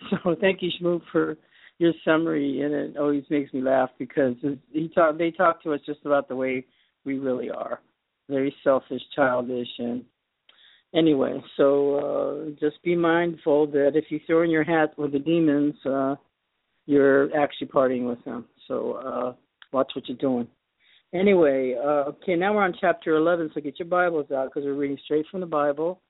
So 0.24 0.34
thank 0.40 0.62
you, 0.62 0.70
Shmoop, 0.80 1.02
for 1.12 1.36
your 1.76 1.92
summary, 2.06 2.62
and 2.62 2.72
it 2.72 2.96
always 2.96 3.24
makes 3.28 3.52
me 3.52 3.60
laugh 3.60 3.90
because 3.98 4.34
he 4.72 4.88
talk 4.94 5.18
they 5.18 5.30
talk 5.30 5.62
to 5.62 5.74
us 5.74 5.80
just 5.84 6.00
about 6.06 6.26
the 6.26 6.36
way 6.36 6.64
we 7.04 7.18
really 7.18 7.50
are, 7.50 7.80
very 8.30 8.54
selfish, 8.64 9.02
childish, 9.14 9.68
and 9.78 10.04
anyway. 10.94 11.42
So 11.56 11.94
uh, 11.96 12.50
just 12.60 12.82
be 12.82 12.96
mindful 12.96 13.66
that 13.68 13.92
if 13.94 14.04
you 14.10 14.20
throw 14.26 14.42
in 14.42 14.50
your 14.50 14.64
hat 14.64 14.98
with 14.98 15.12
the 15.12 15.18
demons, 15.18 15.74
uh, 15.84 16.16
you're 16.86 17.34
actually 17.36 17.68
partying 17.68 18.08
with 18.08 18.24
them. 18.24 18.46
So 18.66 18.92
uh, 18.92 19.32
watch 19.72 19.92
what 19.94 20.08
you're 20.08 20.16
doing. 20.16 20.48
Anyway, 21.12 21.74
uh, 21.76 22.10
okay, 22.10 22.36
now 22.36 22.54
we're 22.54 22.62
on 22.62 22.74
chapter 22.80 23.16
11, 23.16 23.50
so 23.52 23.60
get 23.60 23.78
your 23.78 23.88
Bibles 23.88 24.30
out 24.30 24.46
because 24.48 24.64
we're 24.64 24.74
reading 24.74 24.98
straight 25.04 25.26
from 25.30 25.40
the 25.40 25.46
Bible. 25.46 26.00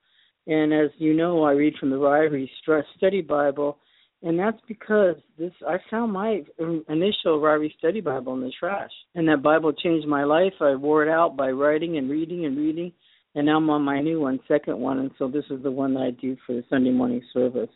And 0.46 0.74
as 0.74 0.90
you 0.98 1.14
know, 1.14 1.42
I 1.42 1.52
read 1.52 1.74
from 1.78 1.90
the 1.90 1.96
Ryrie 1.96 2.48
Study 2.96 3.22
Bible, 3.22 3.78
and 4.22 4.38
that's 4.38 4.60
because 4.68 5.16
this 5.38 5.52
I 5.66 5.76
found 5.90 6.12
my 6.12 6.42
initial 6.58 7.40
Ryrie 7.40 7.76
Study 7.78 8.00
Bible 8.00 8.34
in 8.34 8.40
the 8.40 8.52
trash, 8.58 8.90
and 9.14 9.26
that 9.28 9.42
Bible 9.42 9.72
changed 9.72 10.06
my 10.06 10.24
life. 10.24 10.52
I 10.60 10.74
wore 10.74 11.04
it 11.04 11.10
out 11.10 11.36
by 11.36 11.50
writing 11.50 11.96
and 11.96 12.10
reading 12.10 12.44
and 12.44 12.56
reading, 12.56 12.92
and 13.34 13.46
now 13.46 13.56
I'm 13.56 13.70
on 13.70 13.82
my 13.82 14.00
new 14.00 14.20
one, 14.20 14.38
second 14.46 14.78
one, 14.78 14.98
and 14.98 15.10
so 15.18 15.28
this 15.28 15.44
is 15.50 15.62
the 15.62 15.70
one 15.70 15.94
that 15.94 16.00
I 16.00 16.10
do 16.10 16.36
for 16.46 16.52
the 16.52 16.64
Sunday 16.68 16.90
morning 16.90 17.22
service. 17.32 17.70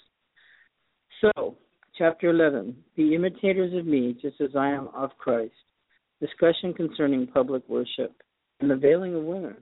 So, 1.21 1.57
chapter 1.97 2.29
11: 2.29 2.77
Be 2.95 3.15
imitators 3.15 3.75
of 3.75 3.87
me, 3.87 4.17
just 4.21 4.41
as 4.41 4.51
I 4.55 4.69
am 4.69 4.89
of 4.95 5.11
Christ. 5.17 5.53
Discussion 6.21 6.75
concerning 6.75 7.27
public 7.27 7.67
worship 7.69 8.13
and 8.61 8.71
the 8.71 8.77
veiling 8.77 9.15
of 9.15 9.25
women. 9.25 9.57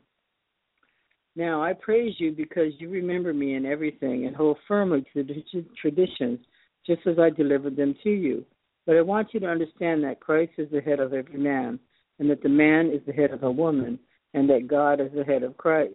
Now 1.34 1.62
I 1.62 1.72
praise 1.72 2.14
you 2.18 2.32
because 2.32 2.72
you 2.78 2.90
remember 2.90 3.32
me 3.32 3.54
in 3.54 3.64
everything 3.64 4.26
and 4.26 4.36
hold 4.36 4.58
firmly 4.68 5.04
to 5.14 5.22
the 5.22 5.42
traditions 5.80 6.40
just 6.86 7.06
as 7.06 7.18
I 7.18 7.30
delivered 7.30 7.76
them 7.76 7.94
to 8.02 8.10
you. 8.10 8.44
But 8.86 8.96
I 8.96 9.02
want 9.02 9.28
you 9.32 9.40
to 9.40 9.48
understand 9.48 10.02
that 10.04 10.20
Christ 10.20 10.52
is 10.58 10.70
the 10.70 10.80
head 10.80 11.00
of 11.00 11.12
every 11.12 11.38
man, 11.38 11.78
and 12.18 12.28
that 12.30 12.42
the 12.42 12.48
man 12.48 12.90
is 12.90 13.00
the 13.06 13.12
head 13.12 13.30
of 13.30 13.42
a 13.42 13.50
woman, 13.50 13.98
and 14.34 14.48
that 14.50 14.66
God 14.66 15.00
is 15.00 15.10
the 15.14 15.24
head 15.24 15.42
of 15.42 15.56
Christ. 15.56 15.94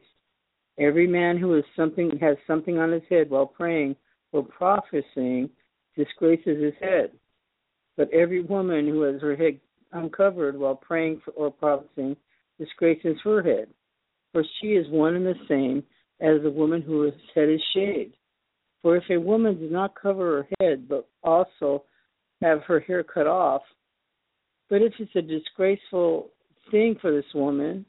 Every 0.79 1.07
man 1.07 1.37
who 1.37 1.61
something 1.75 2.17
has 2.21 2.37
something 2.45 2.77
on 2.77 2.91
his 2.91 3.03
head 3.09 3.29
while 3.29 3.47
praying 3.47 3.95
or 4.31 4.43
prophesying 4.43 5.49
disgraces 5.97 6.61
his 6.61 6.73
head. 6.79 7.11
But 7.97 8.13
every 8.13 8.43
woman 8.43 8.87
who 8.87 9.01
has 9.01 9.21
her 9.21 9.35
head 9.35 9.59
uncovered 9.91 10.57
while 10.57 10.75
praying 10.75 11.21
for, 11.25 11.31
or 11.31 11.51
prophesying 11.51 12.15
disgraces 12.59 13.17
her 13.23 13.41
head. 13.41 13.67
For 14.31 14.43
she 14.61 14.67
is 14.67 14.87
one 14.89 15.15
and 15.15 15.25
the 15.25 15.33
same 15.47 15.83
as 16.21 16.41
the 16.43 16.51
woman 16.51 16.81
whose 16.81 17.13
head 17.33 17.49
is 17.49 17.61
shaved. 17.73 18.15
For 18.81 18.95
if 18.95 19.03
a 19.09 19.17
woman 19.17 19.59
does 19.59 19.71
not 19.71 19.95
cover 19.95 20.47
her 20.59 20.65
head, 20.65 20.87
but 20.87 21.07
also 21.23 21.83
have 22.41 22.61
her 22.63 22.79
hair 22.79 23.03
cut 23.03 23.27
off, 23.27 23.63
but 24.69 24.81
if 24.81 24.93
it's 24.99 25.15
a 25.15 25.21
disgraceful 25.21 26.29
thing 26.71 26.97
for 27.01 27.11
this 27.11 27.25
woman 27.33 27.85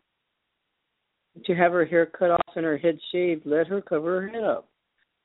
to 1.45 1.55
have 1.55 1.73
her 1.73 1.85
hair 1.85 2.07
cut 2.07 2.31
off 2.31 2.57
and 2.57 2.65
her 2.65 2.79
head 2.79 2.99
shaved, 3.13 3.45
let 3.45 3.67
her 3.67 3.81
cover 3.81 4.23
her 4.23 4.29
head 4.29 4.45
up. 4.45 4.69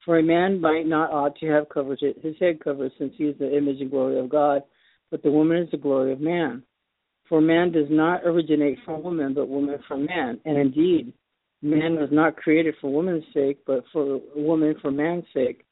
For 0.05 0.19
a 0.19 0.23
man 0.23 0.59
might 0.59 0.85
not 0.85 1.11
ought 1.11 1.37
to 1.37 1.47
have 1.47 1.69
covered 1.69 1.99
his 2.01 2.35
head 2.39 2.59
covered, 2.59 2.91
since 2.97 3.13
he 3.17 3.25
is 3.25 3.37
the 3.39 3.55
image 3.55 3.79
and 3.79 3.89
glory 3.89 4.19
of 4.19 4.29
God, 4.29 4.63
but 5.11 5.23
the 5.23 5.31
woman 5.31 5.57
is 5.57 5.71
the 5.71 5.77
glory 5.77 6.11
of 6.11 6.19
man. 6.19 6.63
For 7.29 7.39
man 7.39 7.71
does 7.71 7.87
not 7.89 8.25
originate 8.25 8.79
from 8.83 9.01
woman, 9.01 9.33
but 9.33 9.47
woman 9.47 9.79
from 9.87 10.05
man. 10.05 10.41
And 10.43 10.57
indeed, 10.57 11.13
Man 11.63 11.95
was 11.95 12.09
not 12.11 12.35
created 12.35 12.75
for 12.81 12.91
woman's 12.91 13.23
sake, 13.33 13.59
but 13.65 13.85
for 13.93 14.19
woman 14.35 14.75
for 14.81 14.91
man's 14.91 15.23
sake. 15.33 15.63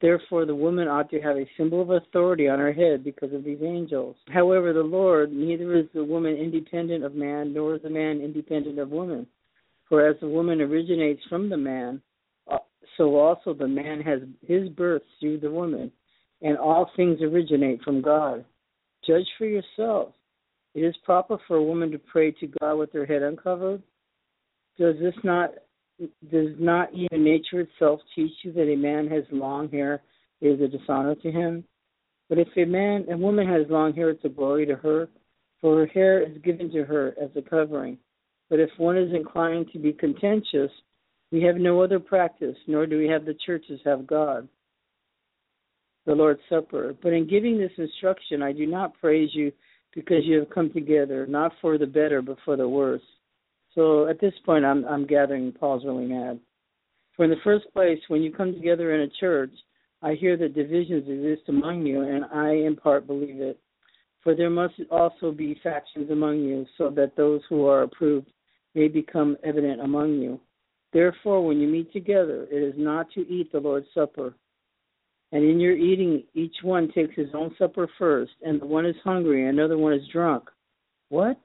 Therefore, 0.00 0.46
the 0.46 0.54
woman 0.54 0.86
ought 0.86 1.10
to 1.10 1.20
have 1.20 1.36
a 1.36 1.50
symbol 1.56 1.82
of 1.82 1.90
authority 1.90 2.48
on 2.48 2.60
her 2.60 2.72
head 2.72 3.02
because 3.02 3.32
of 3.32 3.42
these 3.42 3.58
angels. 3.60 4.14
However, 4.28 4.72
the 4.72 4.84
Lord, 4.84 5.32
neither 5.32 5.76
is 5.76 5.86
the 5.92 6.04
woman 6.04 6.36
independent 6.36 7.02
of 7.02 7.16
man, 7.16 7.52
nor 7.52 7.74
is 7.74 7.82
the 7.82 7.90
man 7.90 8.20
independent 8.20 8.78
of 8.78 8.90
woman. 8.90 9.26
For 9.88 10.06
as 10.06 10.14
the 10.20 10.28
woman 10.28 10.60
originates 10.60 11.22
from 11.28 11.50
the 11.50 11.56
man, 11.56 12.00
uh, 12.48 12.58
so 12.96 13.16
also 13.16 13.52
the 13.52 13.66
man 13.66 14.00
has 14.02 14.20
his 14.46 14.68
birth 14.68 15.02
through 15.18 15.40
the 15.40 15.50
woman, 15.50 15.90
and 16.42 16.56
all 16.58 16.92
things 16.94 17.20
originate 17.22 17.82
from 17.82 18.00
God. 18.00 18.44
Judge 19.04 19.26
for 19.36 19.46
yourselves. 19.46 20.14
It 20.74 20.82
is 20.82 20.94
proper 21.04 21.38
for 21.48 21.56
a 21.56 21.64
woman 21.64 21.90
to 21.90 21.98
pray 21.98 22.30
to 22.30 22.46
God 22.60 22.76
with 22.76 22.92
her 22.92 23.04
head 23.04 23.22
uncovered 23.22 23.82
does 24.78 24.96
this 25.00 25.14
not 25.24 25.50
does 26.30 26.54
not 26.58 26.88
even 26.94 27.22
nature 27.22 27.60
itself 27.60 28.00
teach 28.14 28.32
you 28.42 28.52
that 28.52 28.72
a 28.72 28.76
man 28.76 29.06
has 29.08 29.24
long 29.30 29.68
hair 29.70 30.02
is 30.40 30.60
a 30.60 30.68
dishonor 30.68 31.14
to 31.16 31.30
him? 31.30 31.64
But 32.28 32.38
if 32.38 32.48
a 32.56 32.64
man 32.64 33.06
a 33.10 33.16
woman 33.16 33.46
has 33.46 33.66
long 33.68 33.92
hair, 33.92 34.10
it's 34.10 34.24
a 34.24 34.28
glory 34.28 34.64
to 34.66 34.76
her, 34.76 35.08
for 35.60 35.78
her 35.78 35.86
hair 35.86 36.22
is 36.22 36.38
given 36.42 36.70
to 36.72 36.84
her 36.84 37.14
as 37.22 37.30
a 37.36 37.42
covering. 37.42 37.98
But 38.48 38.60
if 38.60 38.70
one 38.78 38.96
is 38.96 39.12
inclined 39.14 39.70
to 39.72 39.78
be 39.78 39.92
contentious, 39.92 40.70
we 41.30 41.42
have 41.42 41.56
no 41.56 41.82
other 41.82 42.00
practice, 42.00 42.56
nor 42.66 42.86
do 42.86 42.98
we 42.98 43.06
have 43.08 43.24
the 43.24 43.36
churches 43.46 43.80
have 43.84 44.06
God. 44.06 44.48
the 46.06 46.14
Lord's 46.14 46.40
Supper. 46.48 46.94
But 47.02 47.12
in 47.12 47.28
giving 47.28 47.58
this 47.58 47.72
instruction, 47.76 48.42
I 48.42 48.52
do 48.52 48.66
not 48.66 48.98
praise 49.00 49.30
you 49.32 49.52
because 49.94 50.24
you 50.24 50.38
have 50.38 50.50
come 50.50 50.70
together, 50.72 51.26
not 51.26 51.52
for 51.60 51.78
the 51.78 51.86
better, 51.86 52.22
but 52.22 52.38
for 52.44 52.56
the 52.56 52.68
worse. 52.68 53.02
So 53.74 54.08
at 54.08 54.20
this 54.20 54.34
point, 54.44 54.64
I'm, 54.64 54.84
I'm 54.84 55.06
gathering 55.06 55.52
Paul's 55.52 55.84
really 55.84 56.06
mad. 56.06 56.40
For 57.16 57.24
in 57.24 57.30
the 57.30 57.36
first 57.44 57.66
place, 57.72 57.98
when 58.08 58.22
you 58.22 58.32
come 58.32 58.52
together 58.54 58.94
in 58.94 59.02
a 59.02 59.20
church, 59.20 59.52
I 60.02 60.14
hear 60.14 60.36
that 60.38 60.54
divisions 60.54 61.08
exist 61.08 61.48
among 61.48 61.84
you, 61.86 62.02
and 62.02 62.24
I 62.24 62.52
in 62.52 62.76
part 62.76 63.06
believe 63.06 63.40
it. 63.40 63.60
For 64.22 64.34
there 64.34 64.50
must 64.50 64.74
also 64.90 65.30
be 65.30 65.60
factions 65.62 66.10
among 66.10 66.40
you, 66.40 66.66
so 66.78 66.90
that 66.90 67.16
those 67.16 67.42
who 67.48 67.66
are 67.66 67.82
approved 67.82 68.28
may 68.74 68.88
become 68.88 69.36
evident 69.44 69.80
among 69.80 70.14
you. 70.14 70.40
Therefore, 70.92 71.46
when 71.46 71.58
you 71.60 71.68
meet 71.68 71.92
together, 71.92 72.46
it 72.50 72.62
is 72.62 72.74
not 72.76 73.10
to 73.12 73.20
eat 73.28 73.52
the 73.52 73.60
Lord's 73.60 73.86
Supper. 73.94 74.34
And 75.32 75.44
in 75.44 75.60
your 75.60 75.76
eating, 75.76 76.24
each 76.34 76.56
one 76.62 76.90
takes 76.92 77.14
his 77.14 77.28
own 77.34 77.54
supper 77.56 77.88
first, 77.98 78.32
and 78.42 78.60
the 78.60 78.66
one 78.66 78.84
is 78.84 78.96
hungry, 79.04 79.46
and 79.46 79.58
another 79.58 79.78
one 79.78 79.92
is 79.92 80.06
drunk. 80.12 80.50
What? 81.08 81.40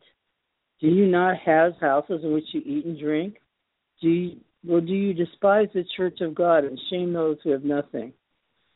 Do 0.81 0.87
you 0.87 1.05
not 1.07 1.37
have 1.45 1.73
houses 1.79 2.21
in 2.23 2.33
which 2.33 2.45
you 2.51 2.61
eat 2.65 2.85
and 2.85 2.99
drink? 2.99 3.37
Do 4.01 4.09
you, 4.09 4.37
or 4.69 4.81
do 4.81 4.93
you 4.93 5.13
despise 5.13 5.67
the 5.73 5.85
church 5.95 6.19
of 6.21 6.35
God 6.35 6.63
and 6.65 6.79
shame 6.89 7.13
those 7.13 7.37
who 7.43 7.51
have 7.51 7.63
nothing? 7.63 8.13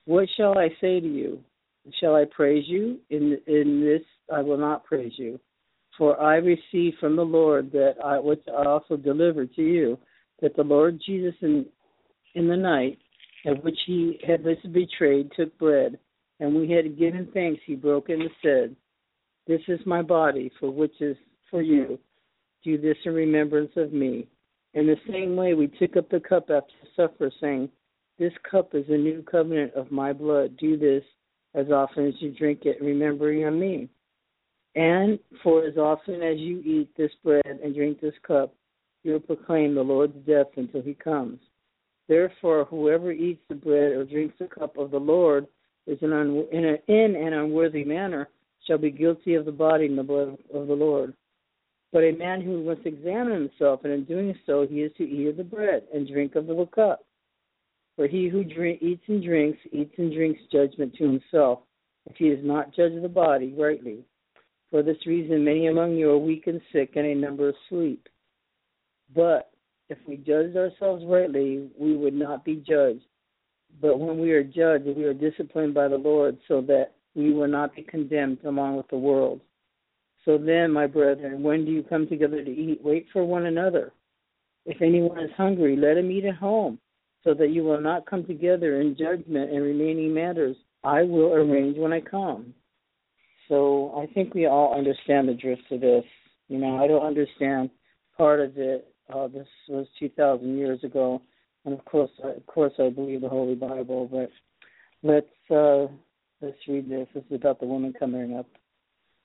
What 0.06 0.28
shall 0.38 0.58
I 0.58 0.70
say 0.82 1.00
to 1.00 1.08
you? 1.08 1.40
Shall 2.00 2.16
I 2.16 2.26
praise 2.26 2.66
you? 2.68 3.00
In 3.10 3.38
in 3.48 3.82
this 3.82 4.02
I 4.34 4.42
will 4.42 4.58
not 4.58 4.84
praise 4.84 5.14
you, 5.18 5.40
for 5.98 6.20
I 6.22 6.36
received 6.36 6.98
from 7.00 7.16
the 7.16 7.26
Lord 7.26 7.72
that 7.72 7.96
I 8.04 8.20
which 8.20 8.44
I 8.48 8.66
also 8.66 8.96
delivered 8.96 9.54
to 9.56 9.62
you, 9.62 9.98
that 10.42 10.56
the 10.56 10.64
Lord 10.64 11.02
Jesus 11.06 11.36
in 11.42 11.66
in 12.36 12.48
the 12.48 12.58
night 12.58 13.00
at 13.46 13.64
which 13.64 13.78
he 13.88 14.20
had 14.26 14.44
been 14.44 14.58
betrayed 14.72 15.32
took 15.36 15.58
bread, 15.58 15.98
and 16.40 16.56
he 16.64 16.72
had 16.72 16.98
given 16.98 17.28
thanks, 17.34 17.62
he 17.66 17.76
broke 17.76 18.10
and 18.10 18.30
said, 18.42 18.76
"This 19.48 19.62
is 19.68 19.80
my 19.86 20.02
body, 20.02 20.52
for 20.60 20.70
which 20.70 21.02
is 21.02 21.18
for 21.50 21.62
you. 21.62 22.00
Do 22.64 22.78
this 22.78 22.98
in 23.06 23.14
remembrance 23.14 23.72
of 23.76 23.94
me." 23.94 24.28
In 24.74 24.86
the 24.86 24.98
same 25.10 25.36
way, 25.36 25.54
we 25.56 25.68
took 25.68 25.98
up 25.98 26.10
the 26.10 26.20
cup 26.20 26.50
after 26.50 26.74
supper, 26.96 27.32
saying, 27.42 27.70
This 28.18 28.34
cup 28.50 28.76
is 28.76 28.86
a 28.90 28.98
new 28.98 29.24
covenant 29.24 29.74
of 29.74 29.92
my 29.92 30.14
blood. 30.14 30.58
Do 30.58 30.78
this 30.78 31.04
as 31.56 31.72
often 31.72 32.08
as 32.08 32.14
you 32.22 32.32
drink 32.32 32.66
it, 32.66 32.82
remembering 32.82 33.46
of 33.46 33.54
me. 33.54 33.90
And 34.76 35.18
for 35.42 35.66
as 35.66 35.78
often 35.78 36.22
as 36.22 36.38
you 36.38 36.60
eat 36.60 36.90
this 36.96 37.12
bread 37.24 37.42
and 37.46 37.74
drink 37.74 38.00
this 38.00 38.14
cup, 38.26 38.54
you 39.04 39.14
will 39.14 39.20
proclaim 39.20 39.74
the 39.74 39.82
Lord's 39.82 40.18
death 40.28 40.48
until 40.56 40.82
he 40.82 40.94
comes. 40.94 41.40
Therefore, 42.08 42.66
whoever 42.66 43.12
eats 43.12 43.42
the 43.50 43.56
bread 43.56 43.92
or 43.94 44.06
drinks 44.06 44.36
the 44.40 44.48
cup 44.48 44.78
of 44.78 44.92
the 44.92 45.00
Lord 45.00 45.48
is 45.88 45.98
an 46.02 46.14
un- 46.14 46.48
in, 46.52 46.66
a, 46.66 46.92
in 46.92 47.16
an 47.16 47.34
unworthy 47.34 47.84
manner 47.84 48.30
shall 48.68 48.78
be 48.78 48.92
guilty 48.92 49.34
of 49.34 49.46
the 49.46 49.52
body 49.52 49.88
and 49.88 49.98
the 49.98 50.04
blood 50.04 50.38
of 50.54 50.68
the 50.68 50.74
Lord. 50.74 51.14
But 51.92 52.04
a 52.04 52.12
man 52.12 52.42
who 52.42 52.64
must 52.64 52.86
examine 52.86 53.34
himself, 53.34 53.82
and 53.84 53.92
in 53.92 54.04
doing 54.04 54.38
so, 54.46 54.68
he 54.68 54.82
is 54.82 54.92
to 54.98 55.04
eat 55.04 55.28
of 55.28 55.38
the 55.38 55.44
bread 55.44 55.84
and 55.94 56.08
drink 56.08 56.36
of 56.36 56.48
the 56.48 56.66
cup. 56.68 57.04
For 57.96 58.08
he 58.08 58.28
who 58.28 58.44
drink, 58.44 58.82
eats 58.82 59.04
and 59.08 59.24
drinks, 59.24 59.60
eats 59.72 59.94
and 59.98 60.14
drinks 60.14 60.40
judgment 60.52 60.94
to 60.96 61.04
himself, 61.04 61.60
if 62.06 62.16
he 62.16 62.30
does 62.30 62.46
not 62.46 62.74
judge 62.76 62.94
the 63.02 63.10
body 63.10 63.54
rightly. 63.58 64.06
For 64.70 64.84
this 64.84 65.06
reason, 65.08 65.44
many 65.44 65.68
among 65.68 65.96
you 65.96 66.12
are 66.12 66.18
weak 66.18 66.46
and 66.48 66.62
sick, 66.72 66.92
and 66.96 67.08
a 67.08 67.16
number 67.16 67.50
asleep. 67.50 68.08
But 69.16 69.52
if 69.90 69.98
we 70.08 70.18
judged 70.18 70.56
ourselves 70.56 71.04
rightly, 71.06 71.70
we 71.78 71.98
would 71.98 72.14
not 72.14 72.46
be 72.46 72.58
judged. 72.58 73.04
But 73.82 74.00
when 74.00 74.20
we 74.20 74.32
are 74.32 74.44
judged, 74.44 74.86
we 74.86 75.04
are 75.06 75.14
disciplined 75.14 75.74
by 75.74 75.88
the 75.88 75.98
Lord, 75.98 76.38
so 76.48 76.62
that 76.62 76.94
we 77.16 77.34
will 77.34 77.48
not 77.48 77.76
be 77.76 77.82
condemned 77.82 78.40
along 78.46 78.78
with 78.78 78.88
the 78.90 78.98
world. 78.98 79.42
So 80.26 80.38
then, 80.38 80.72
my 80.72 80.88
brethren, 80.88 81.44
when 81.44 81.66
do 81.66 81.72
you 81.72 81.84
come 81.84 82.08
together 82.08 82.44
to 82.44 82.52
eat? 82.52 82.80
Wait 82.84 83.08
for 83.12 83.26
one 83.26 83.46
another. 83.46 83.94
If 84.66 84.82
anyone 84.82 85.20
is 85.20 85.32
hungry, 85.38 85.76
let 85.76 85.98
him 85.98 86.12
eat 86.12 86.26
at 86.26 86.36
home, 86.36 86.80
so 87.24 87.34
that 87.34 87.50
you 87.50 87.64
will 87.64 87.82
not 87.82 88.06
come 88.06 88.26
together 88.26 88.82
in 88.82 88.96
judgment 88.98 89.52
and 89.52 89.64
remaining 89.64 90.14
matters. 90.14 90.56
I 90.84 91.04
will 91.04 91.34
arrange 91.34 91.78
when 91.78 91.94
I 91.94 92.02
come. 92.02 92.54
So 93.48 93.94
I 93.98 94.12
think 94.14 94.34
we 94.34 94.46
all 94.46 94.78
understand 94.78 95.28
the 95.28 95.34
drift 95.34 95.64
of 95.72 95.82
this. 95.82 96.04
You 96.50 96.60
know, 96.60 96.78
I 96.84 96.88
don't 96.88 97.06
understand 97.06 97.70
part 98.16 98.40
of 98.40 98.58
it. 98.58 98.88
Uh, 99.12 99.28
this 99.28 99.48
was 99.68 99.88
2,000 99.98 100.58
years 100.58 100.84
ago, 100.84 101.22
and 101.66 101.74
of 101.74 101.84
course, 101.86 102.12
of 102.24 102.46
course, 102.46 102.74
I 102.78 102.90
believe 102.90 103.22
the 103.22 103.30
Holy 103.30 103.56
Bible. 103.56 104.08
But 104.12 104.30
let's 105.02 105.52
uh, 105.52 105.88
let's 106.42 106.58
read 106.68 106.90
this. 106.90 107.08
This 107.14 107.24
is 107.30 107.36
about 107.36 107.60
the 107.60 107.66
woman 107.66 107.94
coming 107.98 108.38
up. 108.38 108.46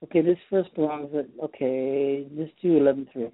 Okay, 0.04 0.20
this 0.20 0.36
first 0.50 0.74
belongs 0.74 1.08
at 1.14 1.26
okay, 1.42 2.26
this 2.36 2.50
eleven 2.62 3.08
three. 3.10 3.30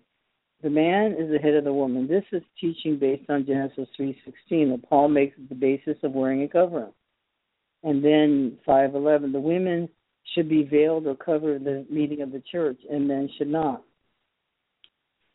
The 0.62 0.70
man 0.70 1.16
is 1.18 1.28
the 1.28 1.38
head 1.38 1.54
of 1.54 1.64
the 1.64 1.72
woman. 1.72 2.06
This 2.06 2.22
is 2.30 2.42
teaching 2.60 2.96
based 2.96 3.28
on 3.28 3.44
Genesis 3.44 3.88
three 3.96 4.16
sixteen 4.24 4.70
that 4.70 4.88
Paul 4.88 5.08
makes 5.08 5.36
the 5.48 5.54
basis 5.56 5.96
of 6.04 6.12
wearing 6.12 6.44
a 6.44 6.48
covering. 6.48 6.92
And 7.82 8.04
then 8.04 8.58
five 8.64 8.94
eleven, 8.94 9.32
the 9.32 9.40
women 9.40 9.88
should 10.32 10.48
be 10.48 10.62
veiled 10.62 11.08
or 11.08 11.16
cover 11.16 11.58
the 11.58 11.84
meeting 11.90 12.20
of 12.20 12.30
the 12.30 12.42
church, 12.52 12.78
and 12.88 13.08
men 13.08 13.28
should 13.36 13.48
not. 13.48 13.82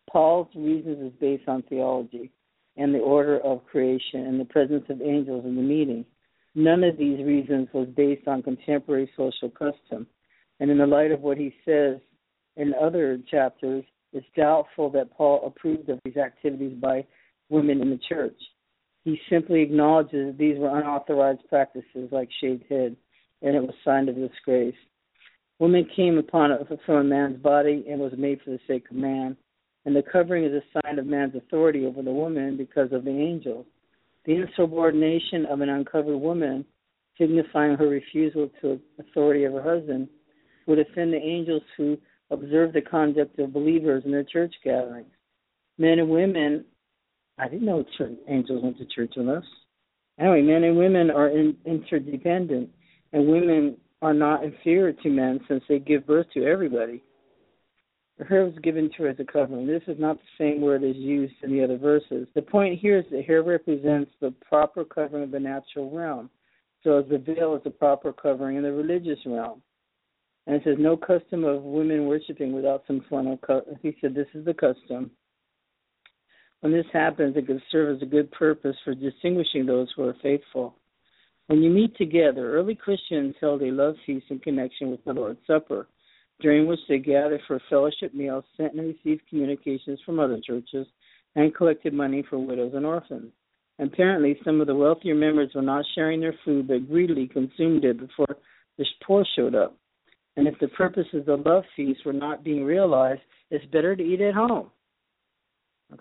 Paul's 0.10 0.48
reasons 0.56 1.12
is 1.12 1.20
based 1.20 1.50
on 1.50 1.64
theology 1.64 2.32
and 2.78 2.96
the 2.96 3.00
order 3.00 3.40
of 3.40 3.66
creation 3.66 4.26
and 4.26 4.40
the 4.40 4.46
presence 4.46 4.86
of 4.88 5.02
angels 5.02 5.44
in 5.44 5.58
the 5.58 5.62
meeting. 5.62 6.06
None 6.54 6.86
of 6.86 6.98
these 6.98 7.20
reasons 7.26 7.68
was 7.74 7.90
based 7.98 8.26
on 8.26 8.42
contemporary 8.42 9.12
social 9.18 9.50
custom. 9.50 10.08
And 10.60 10.72
in 10.72 10.78
the 10.78 10.88
light 10.88 11.12
of 11.12 11.22
what 11.22 11.38
he 11.38 11.54
says 11.66 11.98
in 12.56 12.74
other 12.82 13.20
chapters, 13.30 13.84
it's 14.14 14.26
doubtful 14.36 14.90
that 14.92 15.12
Paul 15.12 15.46
approved 15.46 15.90
of 15.90 16.00
these 16.06 16.18
activities 16.18 16.78
by 16.80 17.06
women 17.50 17.82
in 17.82 17.90
the 17.90 18.00
church. 18.10 18.40
He 19.04 19.20
simply 19.30 19.62
acknowledges 19.62 20.28
that 20.28 20.38
these 20.38 20.58
were 20.58 20.78
unauthorized 20.78 21.42
practices 21.50 22.10
like 22.12 22.30
shaved 22.42 22.64
head, 22.70 22.96
and 23.42 23.56
it 23.56 23.62
was 23.62 23.76
sign 23.84 24.10
of 24.10 24.16
disgrace. 24.16 24.76
Woman 25.60 25.88
came 25.96 26.18
upon 26.18 26.52
it 26.52 26.62
from 26.86 26.96
a 26.96 27.04
man's 27.04 27.42
body 27.42 27.86
and 27.90 28.00
was 28.00 28.14
made 28.18 28.42
for 28.42 28.52
the 28.52 28.60
sake 28.68 28.90
of 28.90 28.98
man, 28.98 29.38
and 29.86 29.96
the 29.96 30.02
covering 30.02 30.44
is 30.44 30.54
a 30.54 30.80
sign 30.82 30.98
of 30.98 31.06
man's 31.06 31.36
authority 31.36 31.86
over 31.86 32.02
the 32.02 32.12
woman 32.12 32.58
because 32.58 32.92
of 32.92 33.06
the 33.06 33.12
angel. 33.12 33.66
The 34.26 34.36
insubordination 34.36 35.46
of 35.46 35.62
an 35.62 35.70
uncovered 35.70 36.20
woman, 36.20 36.66
signifying 37.18 37.76
her 37.78 37.88
refusal 37.88 38.50
to 38.62 38.80
authority 39.00 39.44
of 39.44 39.54
her 39.54 39.62
husband, 39.62 40.10
would 40.66 40.80
offend 40.80 41.14
the 41.14 41.18
angels 41.18 41.64
who 41.78 41.98
observe 42.32 42.74
the 42.74 42.82
conduct 42.82 43.38
of 43.40 43.54
believers 43.54 44.04
in 44.06 44.12
their 44.12 44.24
church 44.24 44.54
gatherings. 44.64 45.12
Men 45.78 46.00
and 46.00 46.10
women, 46.10 46.66
I 47.38 47.48
didn't 47.48 47.66
know 47.66 47.86
church, 47.98 48.18
angels 48.28 48.64
went 48.64 48.78
to 48.78 48.86
church 48.86 49.14
with 49.16 49.28
us. 49.28 49.44
Anyway, 50.20 50.42
men 50.42 50.64
and 50.64 50.78
women 50.78 51.12
are 51.12 51.30
in, 51.30 51.56
interdependent, 51.66 52.70
and 53.14 53.28
women 53.28 53.78
are 54.02 54.14
not 54.14 54.44
inferior 54.44 54.94
to 54.94 55.10
men 55.10 55.40
since 55.48 55.64
they 55.68 55.80
give 55.80 56.08
birth 56.08 56.28
to 56.34 56.46
everybody. 56.46 57.04
Hair 58.30 58.46
was 58.46 58.54
given 58.64 58.90
to 58.92 59.04
her 59.04 59.10
as 59.10 59.20
a 59.20 59.26
covering. 59.26 59.68
This 59.68 59.84
is 59.88 60.00
not 60.00 60.18
the 60.18 60.44
same 60.44 60.62
word 60.62 60.86
as 60.86 60.96
used 60.96 61.34
in 61.44 61.52
the 61.52 61.62
other 61.62 61.78
verses. 61.78 62.28
The 62.34 62.42
point 62.42 62.80
here 62.80 63.00
is 63.00 63.06
that 63.12 63.26
hair 63.26 63.44
represents 63.44 64.10
the 64.22 64.34
proper 64.48 64.86
covering 64.86 65.24
of 65.24 65.32
the 65.32 65.40
natural 65.40 65.92
realm, 65.92 66.30
so 66.82 67.00
as 67.00 67.06
the 67.10 67.18
veil 67.18 67.56
is 67.56 67.64
the 67.66 67.72
proper 67.72 68.14
covering 68.14 68.56
in 68.56 68.64
the 68.64 68.72
religious 68.72 69.20
realm. 69.26 69.62
And 70.48 70.56
it 70.58 70.62
says, 70.64 70.76
no 70.78 70.96
custom 70.96 71.44
of 71.44 71.64
women 71.64 72.06
worshiping 72.06 72.54
without 72.54 72.84
some 72.86 73.04
form 73.10 73.28
of. 73.28 73.40
He 73.82 73.96
said, 74.00 74.14
this 74.14 74.28
is 74.34 74.46
the 74.46 74.54
custom. 74.54 75.12
When 76.62 76.72
this 76.72 76.86
happens, 76.94 77.36
it 77.36 77.48
can 77.48 77.62
serve 77.72 77.96
as 77.96 78.02
a 78.02 78.06
good 78.06 78.32
purpose 78.32 78.76
for 78.84 78.96
distinguishing 78.96 79.66
those 79.66 79.88
who 79.96 80.04
are 80.04 80.16
faithful. 80.22 80.76
When 81.48 81.62
you 81.62 81.70
meet 81.70 81.96
together, 81.96 82.54
early 82.54 82.76
Christians 82.76 83.36
held 83.40 83.62
a 83.62 83.72
love 83.72 83.96
feast 84.06 84.26
in 84.30 84.40
connection 84.40 84.90
with 84.90 85.04
the 85.04 85.14
Lord's 85.14 85.40
Supper, 85.46 85.88
during 86.42 86.68
which 86.68 86.80
they 86.90 86.98
gathered 86.98 87.42
for 87.48 87.62
fellowship 87.70 88.14
meals, 88.14 88.44
sent 88.58 88.74
and 88.74 88.88
received 88.88 89.28
communications 89.30 90.00
from 90.06 90.20
other 90.20 90.40
churches, 90.46 90.88
and 91.36 91.54
collected 91.54 91.94
money 91.94 92.24
for 92.30 92.40
widows 92.40 92.74
and 92.74 92.86
orphans. 92.86 93.32
Apparently, 93.78 94.40
some 94.44 94.62
of 94.62 94.68
the 94.68 94.76
wealthier 94.76 95.16
members 95.16 95.52
were 95.54 95.62
not 95.62 95.86
sharing 95.94 96.20
their 96.20 96.36
food, 96.46 96.68
but 96.68 96.88
greedily 96.88 97.28
consumed 97.28 97.84
it 97.84 98.00
before 98.00 98.38
the 98.78 98.86
poor 99.06 99.26
showed 99.36 99.54
up. 99.54 99.78
And 100.38 100.48
if 100.48 100.60
the 100.60 100.68
purposes 100.70 101.28
of 101.28 101.44
the 101.44 101.50
love 101.50 101.64
feast 101.76 102.06
were 102.06 102.14
not 102.14 102.44
being 102.44 102.64
realized, 102.64 103.22
it's 103.52 103.66
better 103.66 103.96
to 103.96 104.04
eat 104.04 104.22
at 104.22 104.34
home. 104.34 104.70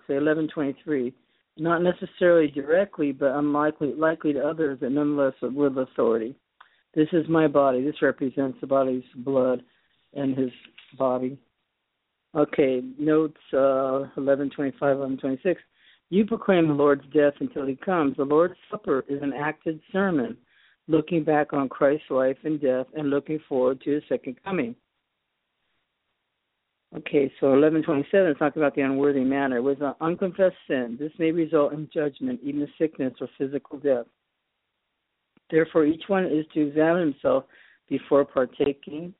Say 0.08 0.14
1123. 0.14 1.12
Not 1.56 1.82
necessarily 1.82 2.48
directly, 2.48 3.12
but 3.12 3.36
unlikely 3.36 3.94
likely 3.94 4.32
to 4.32 4.44
others, 4.44 4.78
but 4.80 4.90
nonetheless 4.90 5.34
with 5.40 5.78
authority. 5.78 6.34
This 6.94 7.08
is 7.12 7.28
my 7.28 7.46
body. 7.46 7.84
This 7.84 8.02
represents 8.02 8.58
the 8.60 8.66
body's 8.66 9.04
blood 9.16 9.62
and 10.14 10.36
his 10.36 10.50
body. 10.98 11.38
Okay, 12.34 12.82
notes 12.98 13.38
uh, 13.52 14.10
1125, 14.16 14.80
1126. 14.80 15.60
You 16.10 16.24
proclaim 16.24 16.66
the 16.66 16.74
Lord's 16.74 17.04
death 17.12 17.34
until 17.40 17.66
he 17.66 17.76
comes. 17.76 18.16
The 18.16 18.24
Lord's 18.24 18.56
Supper 18.70 19.04
is 19.08 19.22
an 19.22 19.32
acted 19.32 19.80
sermon 19.92 20.36
looking 20.88 21.24
back 21.24 21.52
on 21.52 21.68
Christ's 21.68 22.10
life 22.10 22.36
and 22.44 22.60
death 22.60 22.86
and 22.94 23.10
looking 23.10 23.38
forward 23.48 23.80
to 23.82 23.90
his 23.90 24.02
second 24.08 24.36
coming. 24.44 24.74
Okay, 26.96 27.32
so 27.40 27.48
1127 27.48 28.30
is 28.30 28.36
talking 28.38 28.62
about 28.62 28.76
the 28.76 28.82
unworthy 28.82 29.24
manner. 29.24 29.62
With 29.62 29.82
an 29.82 29.94
unconfessed 30.00 30.54
sin, 30.68 30.96
this 30.98 31.10
may 31.18 31.32
result 31.32 31.72
in 31.72 31.88
judgment, 31.92 32.38
even 32.42 32.62
a 32.62 32.66
sickness 32.78 33.12
or 33.20 33.28
physical 33.36 33.78
death. 33.78 34.06
Therefore, 35.50 35.86
each 35.86 36.04
one 36.06 36.24
is 36.26 36.46
to 36.54 36.68
examine 36.68 37.12
himself 37.12 37.44
before 37.88 38.24
partaking. 38.24 39.12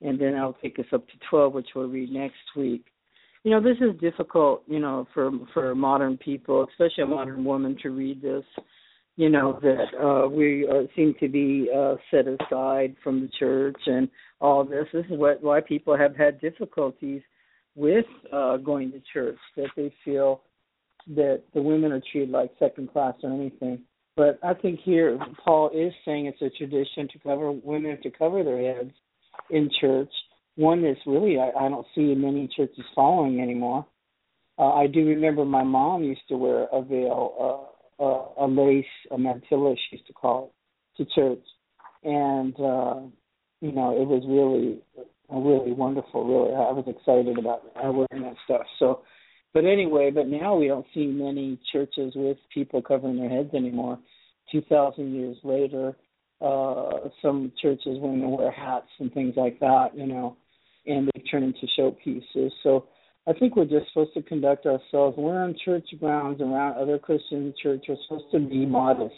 And 0.00 0.20
then 0.20 0.34
I'll 0.34 0.56
take 0.60 0.78
us 0.80 0.86
up 0.92 1.06
to 1.06 1.14
12, 1.30 1.54
which 1.54 1.68
we'll 1.74 1.88
read 1.88 2.10
next 2.10 2.56
week. 2.56 2.86
You 3.44 3.52
know, 3.52 3.60
this 3.60 3.76
is 3.80 3.98
difficult, 4.00 4.62
you 4.66 4.80
know, 4.80 5.06
for 5.14 5.30
for 5.52 5.74
modern 5.74 6.16
people, 6.16 6.66
especially 6.68 7.04
a 7.04 7.06
modern 7.06 7.44
woman, 7.44 7.76
to 7.82 7.90
read 7.90 8.22
this 8.22 8.44
you 9.16 9.28
know 9.28 9.58
that 9.62 9.86
uh 10.02 10.28
we 10.28 10.68
uh, 10.68 10.82
seem 10.96 11.14
to 11.20 11.28
be 11.28 11.68
uh 11.74 11.94
set 12.10 12.24
aside 12.26 12.96
from 13.02 13.20
the 13.20 13.28
church 13.38 13.80
and 13.86 14.08
all 14.40 14.64
this. 14.64 14.86
This 14.92 15.04
is 15.06 15.18
what 15.18 15.42
why 15.42 15.60
people 15.60 15.96
have 15.96 16.16
had 16.16 16.40
difficulties 16.40 17.22
with 17.74 18.06
uh 18.32 18.56
going 18.58 18.92
to 18.92 19.00
church 19.12 19.38
that 19.56 19.68
they 19.76 19.92
feel 20.04 20.42
that 21.14 21.42
the 21.54 21.62
women 21.62 21.92
are 21.92 22.02
treated 22.10 22.30
like 22.30 22.50
second 22.58 22.90
class 22.92 23.14
or 23.22 23.32
anything. 23.32 23.80
But 24.16 24.38
i 24.42 24.54
think 24.54 24.80
here 24.80 25.18
paul 25.44 25.70
is 25.74 25.92
saying 26.04 26.26
it's 26.26 26.42
a 26.42 26.50
tradition 26.56 27.08
to 27.12 27.18
cover 27.20 27.52
women 27.52 27.98
to 28.02 28.10
cover 28.10 28.42
their 28.42 28.74
heads 28.74 28.92
in 29.50 29.70
church. 29.80 30.10
One 30.56 30.82
that's 30.82 31.00
really 31.06 31.38
i, 31.38 31.50
I 31.50 31.68
don't 31.68 31.86
see 31.94 32.14
many 32.14 32.48
churches 32.56 32.84
following 32.96 33.40
anymore. 33.40 33.86
Uh, 34.58 34.72
i 34.72 34.88
do 34.88 35.06
remember 35.06 35.44
my 35.44 35.62
mom 35.62 36.02
used 36.02 36.26
to 36.28 36.36
wear 36.36 36.64
a 36.72 36.82
veil 36.82 37.34
uh 37.40 37.73
a, 37.98 38.44
a 38.44 38.46
lace, 38.46 38.84
a 39.10 39.16
mantilla, 39.16 39.74
she 39.76 39.96
used 39.96 40.06
to 40.06 40.12
call 40.12 40.52
it, 40.98 41.04
to 41.04 41.10
church, 41.14 41.44
and 42.02 42.54
uh, 42.60 43.00
you 43.60 43.72
know 43.72 43.90
it 44.00 44.06
was 44.06 44.22
really, 44.28 44.78
really 45.30 45.72
wonderful. 45.72 46.26
Really, 46.26 46.54
I 46.54 46.72
was 46.72 46.84
excited 46.86 47.38
about 47.38 47.62
wearing 47.76 48.24
that 48.24 48.36
stuff. 48.44 48.66
So, 48.78 49.02
but 49.52 49.64
anyway, 49.64 50.10
but 50.10 50.26
now 50.26 50.56
we 50.56 50.68
don't 50.68 50.86
see 50.94 51.06
many 51.06 51.58
churches 51.72 52.12
with 52.14 52.36
people 52.52 52.82
covering 52.82 53.16
their 53.16 53.30
heads 53.30 53.54
anymore. 53.54 53.98
Two 54.52 54.62
thousand 54.68 55.14
years 55.14 55.36
later, 55.42 55.96
uh, 56.40 57.08
some 57.22 57.52
churches 57.60 57.98
women 58.00 58.30
wear 58.30 58.50
hats 58.50 58.88
and 58.98 59.12
things 59.12 59.34
like 59.36 59.58
that, 59.60 59.88
you 59.94 60.06
know, 60.06 60.36
and 60.86 61.08
they 61.08 61.20
turn 61.22 61.42
into 61.42 61.66
showpieces. 61.78 62.50
So 62.62 62.86
I 63.26 63.32
think 63.32 63.56
we're 63.56 63.64
just 63.64 63.88
supposed 63.88 64.12
to 64.14 64.22
conduct 64.22 64.66
ourselves. 64.66 65.16
We're 65.16 65.42
on 65.42 65.56
church 65.64 65.86
grounds 65.98 66.42
around 66.42 66.76
other 66.76 66.98
Christian 66.98 67.54
churches. 67.62 67.98
We're 68.10 68.18
supposed 68.18 68.32
to 68.32 68.40
be 68.40 68.66
modest. 68.66 69.14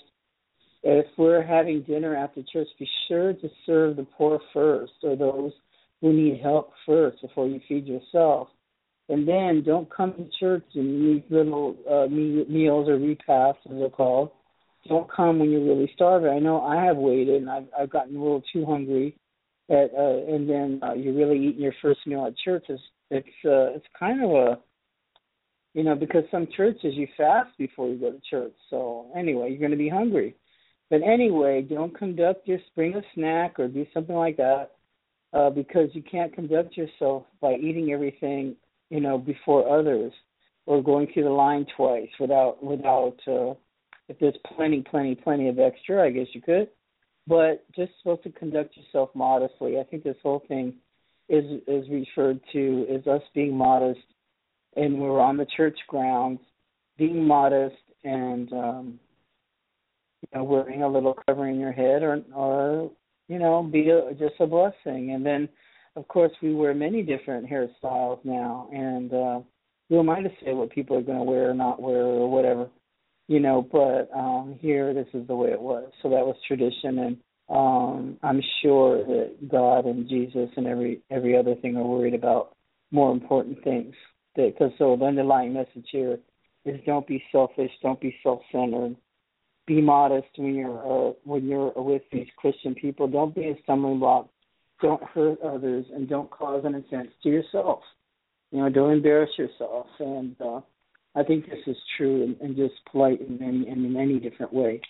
If 0.85 1.07
we're 1.19 1.43
having 1.43 1.83
dinner 1.83 2.15
after 2.15 2.43
church, 2.53 2.69
be 2.79 2.89
sure 3.09 3.33
to 3.33 3.49
serve 3.65 3.97
the 3.97 4.07
poor 4.17 4.39
first 4.53 4.93
or 5.03 5.17
those 5.17 5.53
who 6.01 6.13
need 6.13 6.41
help 6.41 6.71
first 6.87 7.21
before 7.21 7.49
you 7.49 7.61
feed 7.69 7.87
yourself. 7.87 8.49
And 9.09 9.27
then 9.27 9.65
don't 9.65 9.93
come 9.93 10.13
to 10.15 10.29
church 10.39 10.65
and 10.75 11.17
eat 11.17 11.31
little 11.31 11.77
uh, 11.91 12.07
meals 12.09 12.89
or 12.89 12.99
repasts, 12.99 13.63
as 13.69 13.77
they're 13.79 13.89
called. 13.89 14.31
Don't 14.89 15.11
come 15.11 15.41
when 15.41 15.51
you're 15.51 15.65
really 15.65 15.91
starving. 15.95 16.31
I 16.31 16.39
know 16.39 16.61
I 16.61 16.85
have 16.85 16.97
waited 16.97 17.43
and 17.43 17.51
I've, 17.51 17.67
I've 17.77 17.91
gotten 17.91 18.15
a 18.15 18.23
little 18.23 18.43
too 18.53 18.65
hungry, 18.65 19.17
at, 19.69 19.91
uh, 19.99 20.33
and 20.33 20.49
then 20.49 20.81
uh, 20.81 20.95
you're 20.95 21.15
really 21.15 21.45
eating 21.45 21.63
your 21.63 21.75
first 21.83 22.01
meal 22.07 22.25
at 22.27 22.35
church. 22.45 22.67
Is 22.69 22.79
it's 23.11 23.29
uh, 23.45 23.75
it's 23.77 23.87
kind 23.99 24.25
of 24.25 24.31
a 24.31 24.59
you 25.75 25.85
know 25.85 25.95
because 25.95 26.25
some 26.31 26.47
churches 26.57 26.95
you 26.95 27.07
fast 27.17 27.51
before 27.59 27.89
you 27.89 27.97
go 27.97 28.11
to 28.11 28.21
church. 28.29 28.55
So 28.71 29.07
anyway, 29.17 29.51
you're 29.51 29.59
going 29.59 29.71
to 29.71 29.77
be 29.77 29.89
hungry. 29.89 30.37
But 30.89 31.03
anyway, 31.03 31.63
don't 31.63 31.97
conduct 31.97 32.47
your 32.47 32.59
bring 32.75 32.95
a 32.95 33.03
snack 33.15 33.59
or 33.59 33.69
do 33.69 33.87
something 33.93 34.15
like 34.15 34.37
that 34.37 34.71
uh, 35.33 35.51
because 35.51 35.89
you 35.93 36.03
can't 36.03 36.33
conduct 36.33 36.77
yourself 36.77 37.25
by 37.41 37.55
eating 37.55 37.93
everything 37.93 38.57
you 38.91 39.01
know 39.01 39.19
before 39.19 39.79
others 39.79 40.13
or 40.67 40.83
going 40.83 41.09
through 41.13 41.25
the 41.25 41.31
line 41.31 41.67
twice 41.77 42.09
without 42.21 42.63
without 42.63 43.17
uh, 43.27 43.55
if 44.09 44.19
there's 44.21 44.37
plenty 44.57 44.83
plenty 44.83 45.15
plenty 45.15 45.49
of 45.49 45.59
extra, 45.59 46.05
I 46.05 46.11
guess 46.11 46.27
you 46.33 46.43
could. 46.43 46.69
But 47.27 47.65
just 47.75 47.93
supposed 47.99 48.23
to 48.23 48.31
conduct 48.31 48.77
yourself 48.77 49.11
modestly. 49.15 49.81
I 49.81 49.83
think 49.85 50.05
this 50.05 50.17
whole 50.23 50.45
thing 50.47 50.75
is 51.29 51.45
is 51.67 51.89
referred 51.91 52.41
to 52.53 52.87
as 52.95 53.07
us 53.07 53.23
being 53.35 53.57
modest, 53.57 54.01
and 54.77 54.99
we're 54.99 55.21
on 55.21 55.37
the 55.37 55.47
church 55.57 55.79
grounds, 55.89 56.41
being 56.99 57.27
modest 57.27 57.77
and 58.05 58.53
um, 58.53 59.01
you 60.23 60.39
know 60.39 60.45
wearing 60.45 60.83
a 60.83 60.89
little 60.89 61.17
covering 61.27 61.59
your 61.59 61.73
head, 61.73 62.03
or 62.03 62.23
or 62.35 62.91
you 63.29 63.39
know 63.39 63.63
be 63.63 63.91
a, 63.91 64.13
just 64.15 64.41
a 64.41 64.47
blessing. 64.47 65.13
And 65.13 65.25
then, 65.25 65.49
of 65.97 66.07
course, 66.09 66.33
we 66.43 66.55
wear 66.55 66.75
many 66.75 67.03
different 67.03 67.49
hairstyles 67.49 68.25
now, 68.25 68.69
and 68.73 69.13
uh, 69.13 69.41
who 69.89 70.01
am 70.01 70.11
I 70.11 70.21
to 70.23 70.31
say 70.45 70.53
what 70.53 70.71
people 70.71 70.97
are 70.97 71.03
going 71.03 71.19
to 71.19 71.25
wear 71.25 71.51
or 71.51 71.55
not 71.55 71.81
wear 71.81 72.03
or 72.03 72.31
whatever, 72.31 72.69
you 73.29 73.41
know? 73.41 73.67
But 73.71 74.11
um, 74.17 74.57
here, 74.61 74.93
this 74.95 75.07
is 75.15 75.27
the 75.27 75.37
way 75.37 75.51
it 75.51 75.61
was. 75.61 75.91
So 76.03 76.09
that 76.11 76.27
was 76.27 76.37
tradition, 76.47 76.99
and 76.99 77.17
um, 77.49 78.19
I'm 78.23 78.43
sure 78.63 79.05
that 79.05 79.49
God 79.49 79.85
and 79.85 80.09
Jesus 80.09 80.51
and 80.57 80.67
every 80.67 81.01
every 81.11 81.37
other 81.37 81.55
thing 81.55 81.77
are 81.77 81.85
worried 81.85 82.15
about 82.15 82.57
more 82.91 83.13
important 83.13 83.63
things. 83.63 83.95
Because 84.35 84.73
so 84.79 84.97
the 84.97 85.07
underlying 85.07 85.55
message 85.55 85.87
here 85.91 86.19
is 86.65 86.81
don't 86.85 87.07
be 87.07 87.23
selfish, 87.33 87.71
don't 87.83 88.01
be 88.01 88.15
self-centered, 88.23 88.97
be 89.67 89.81
modest 89.81 90.29
when 90.37 90.55
you're 90.55 91.09
uh, 91.09 91.13
when 91.25 91.47
you're 91.47 91.73
with 91.77 92.03
these 92.13 92.27
Christian 92.37 92.75
people. 92.75 93.07
Don't 93.07 93.35
be 93.35 93.49
a 93.49 93.57
stumbling 93.63 94.01
block. 94.01 94.29
Don't 94.83 95.03
hurt 95.03 95.41
others, 95.41 95.87
and 95.95 96.09
don't 96.09 96.31
cause 96.31 96.65
an 96.65 96.75
offense 96.75 97.09
to 97.23 97.29
yourself. 97.31 97.81
You 98.51 98.59
know, 98.59 98.69
don't 98.69 98.93
embarrass 98.93 99.31
yourself. 99.39 99.87
And 99.99 100.37
uh, 100.41 100.61
I 101.15 101.23
think 101.23 101.47
this 101.47 101.61
is 101.67 101.77
true 101.97 102.25
and, 102.25 102.37
and 102.41 102.57
just 102.57 102.75
polite 102.91 103.21
in 103.21 103.39
many 103.39 103.69
in 103.69 103.93
many 103.93 104.19
different 104.19 104.53
ways. 104.53 104.81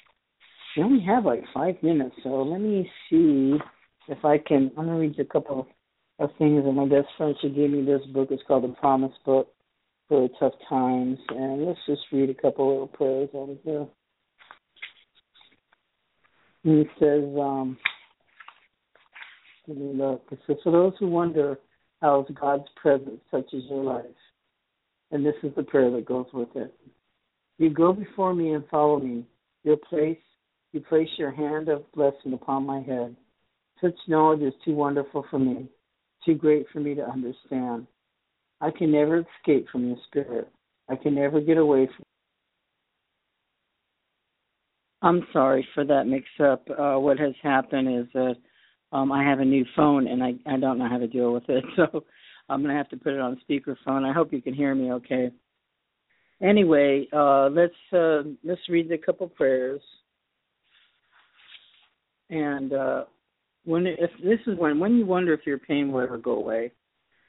We 0.77 0.83
only 0.83 1.05
have 1.05 1.25
like 1.25 1.43
five 1.55 1.77
minutes, 1.83 2.17
so 2.23 2.43
let 2.43 2.61
me 2.61 2.91
see 3.09 3.55
if 4.09 4.25
I 4.25 4.37
can. 4.37 4.71
I'm 4.77 4.87
gonna 4.87 4.99
read 4.99 5.17
you 5.17 5.25
a 5.25 5.27
couple 5.27 5.67
of 6.19 6.31
things 6.39 6.65
that 6.65 6.73
my 6.73 6.87
best 6.87 7.09
friend 7.17 7.35
she 7.41 7.49
gave 7.49 7.71
me 7.71 7.83
this 7.83 8.05
book. 8.13 8.29
It's 8.31 8.43
called 8.47 8.65
The 8.65 8.75
Promise 8.75 9.15
Book 9.25 9.49
for 10.09 10.29
Tough 10.39 10.53
Times, 10.69 11.19
and 11.31 11.65
let's 11.65 11.79
just 11.87 12.03
read 12.13 12.29
a 12.29 12.35
couple 12.35 12.69
little 12.69 12.89
prayers 12.89 13.31
out 13.35 13.51
of 13.51 13.59
here. 13.65 13.87
And 16.65 16.81
it 16.81 16.89
says, 16.99 17.25
um, 17.41 17.79
look. 19.67 20.25
It 20.31 20.39
says, 20.47 20.57
for 20.63 20.73
those 20.73 20.93
who 20.99 21.09
wonder 21.09 21.59
how 22.03 22.27
God's 22.39 22.69
presence 22.77 23.21
touches 23.31 23.65
your 23.71 23.83
life, 23.83 24.05
and 25.11 25.25
this 25.25 25.37
is 25.43 25.55
the 25.57 25.63
prayer 25.63 25.91
that 25.93 26.05
goes 26.05 26.27
with 26.35 26.55
it. 26.55 26.75
You 27.57 27.71
go 27.71 27.95
before 27.95 28.35
me 28.35 28.53
and 28.53 28.65
follow 28.71 29.01
me. 29.01 29.25
Your 29.65 29.79
place 29.79 30.19
you 30.73 30.81
place 30.81 31.09
your 31.17 31.31
hand 31.31 31.69
of 31.69 31.91
blessing 31.93 32.33
upon 32.33 32.67
my 32.67 32.81
head. 32.81 33.17
Such 33.81 33.95
knowledge 34.09 34.43
is 34.43 34.55
too 34.65 34.75
wonderful 34.75 35.25
for 35.31 35.39
me, 35.39 35.69
too 36.25 36.35
great 36.35 36.67
for 36.73 36.81
me 36.81 36.95
to 36.95 37.03
understand. 37.03 37.87
I 38.61 38.71
can 38.71 38.91
never 38.91 39.19
escape 39.19 39.67
from 39.71 39.87
your 39.87 39.99
spirit. 40.07 40.49
I 40.89 40.97
can 40.97 41.15
never 41.15 41.41
get 41.41 41.59
away 41.59 41.87
from. 41.87 42.05
I'm 45.03 45.27
sorry 45.33 45.67
for 45.75 45.85
that 45.85 46.07
mix 46.07 46.25
up. 46.43 46.67
Uh, 46.71 46.99
what 46.99 47.19
has 47.19 47.35
happened 47.43 48.01
is 48.01 48.07
that 48.15 48.37
um, 48.93 49.13
I 49.13 49.23
have 49.23 49.41
a 49.41 49.45
new 49.45 49.65
phone 49.77 50.07
and 50.07 50.23
I, 50.23 50.35
I 50.47 50.57
don't 50.59 50.79
know 50.79 50.89
how 50.89 50.99
to 50.99 51.07
deal 51.07 51.33
with 51.33 51.49
it. 51.49 51.65
So 51.77 52.05
I'm 52.49 52.63
going 52.63 52.73
to 52.73 52.79
have 52.79 52.89
to 52.91 52.97
put 52.97 53.13
it 53.13 53.21
on 53.21 53.41
speakerphone. 53.49 54.09
I 54.09 54.13
hope 54.13 54.33
you 54.33 54.41
can 54.41 54.55
hear 54.55 54.75
me 54.75 54.93
okay. 54.93 55.31
Anyway, 56.41 57.09
uh, 57.13 57.49
let's 57.49 57.75
uh, 57.93 58.23
let's 58.45 58.61
read 58.69 58.93
a 58.93 58.99
couple 58.99 59.27
prayers. 59.27 59.81
And 62.31 62.73
uh, 62.73 63.05
when 63.65 63.87
if 63.87 64.11
this 64.23 64.41
is 64.47 64.59
when 64.59 64.79
when 64.81 64.97
you 64.97 65.07
wonder 65.07 65.33
if 65.33 65.47
your 65.47 65.59
pain 65.59 65.93
will 65.93 66.01
ever 66.01 66.19
go 66.19 66.33
away, 66.33 66.73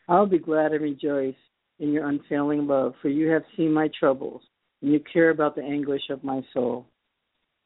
I'll 0.08 0.26
be 0.26 0.40
glad 0.40 0.72
and 0.72 0.82
rejoice 0.82 1.36
in 1.80 1.92
your 1.92 2.08
unfailing 2.08 2.68
love, 2.68 2.94
for 3.02 3.10
you 3.10 3.28
have 3.30 3.44
seen 3.56 3.72
my 3.72 3.90
troubles, 4.00 4.42
and 4.82 4.92
you 4.92 5.00
care 5.12 5.30
about 5.30 5.56
the 5.56 5.64
anguish 5.64 6.10
of 6.10 6.24
my 6.24 6.42
soul. 6.54 6.88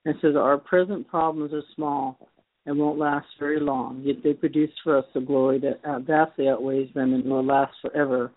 And 0.04 0.16
so 0.22 0.36
our 0.38 0.58
present 0.58 1.08
problems 1.08 1.54
are 1.54 1.64
small 1.76 2.30
and 2.66 2.78
won't 2.78 3.00
last 3.00 3.28
very 3.40 3.60
long, 3.60 4.02
yet 4.04 4.18
they 4.24 4.34
produce 4.34 4.72
for 4.84 4.98
us 4.98 5.06
a 5.16 5.22
glory 5.22 5.60
that 5.60 6.06
vastly 6.06 6.50
outweighs 6.50 6.94
them 6.94 7.14
and 7.14 7.24
will 7.24 7.46
last 7.46 7.74
forever. 7.82 8.32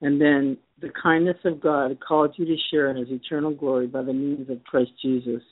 And 0.00 0.20
then 0.20 0.56
the 0.80 0.90
kindness 1.00 1.36
of 1.44 1.60
God 1.60 1.98
called 2.06 2.34
you 2.36 2.44
to 2.44 2.56
share 2.70 2.90
in 2.90 2.96
his 2.96 3.08
eternal 3.10 3.52
glory 3.52 3.86
by 3.86 4.02
the 4.02 4.12
means 4.12 4.48
of 4.50 4.64
Christ 4.64 4.90
Jesus. 5.00 5.42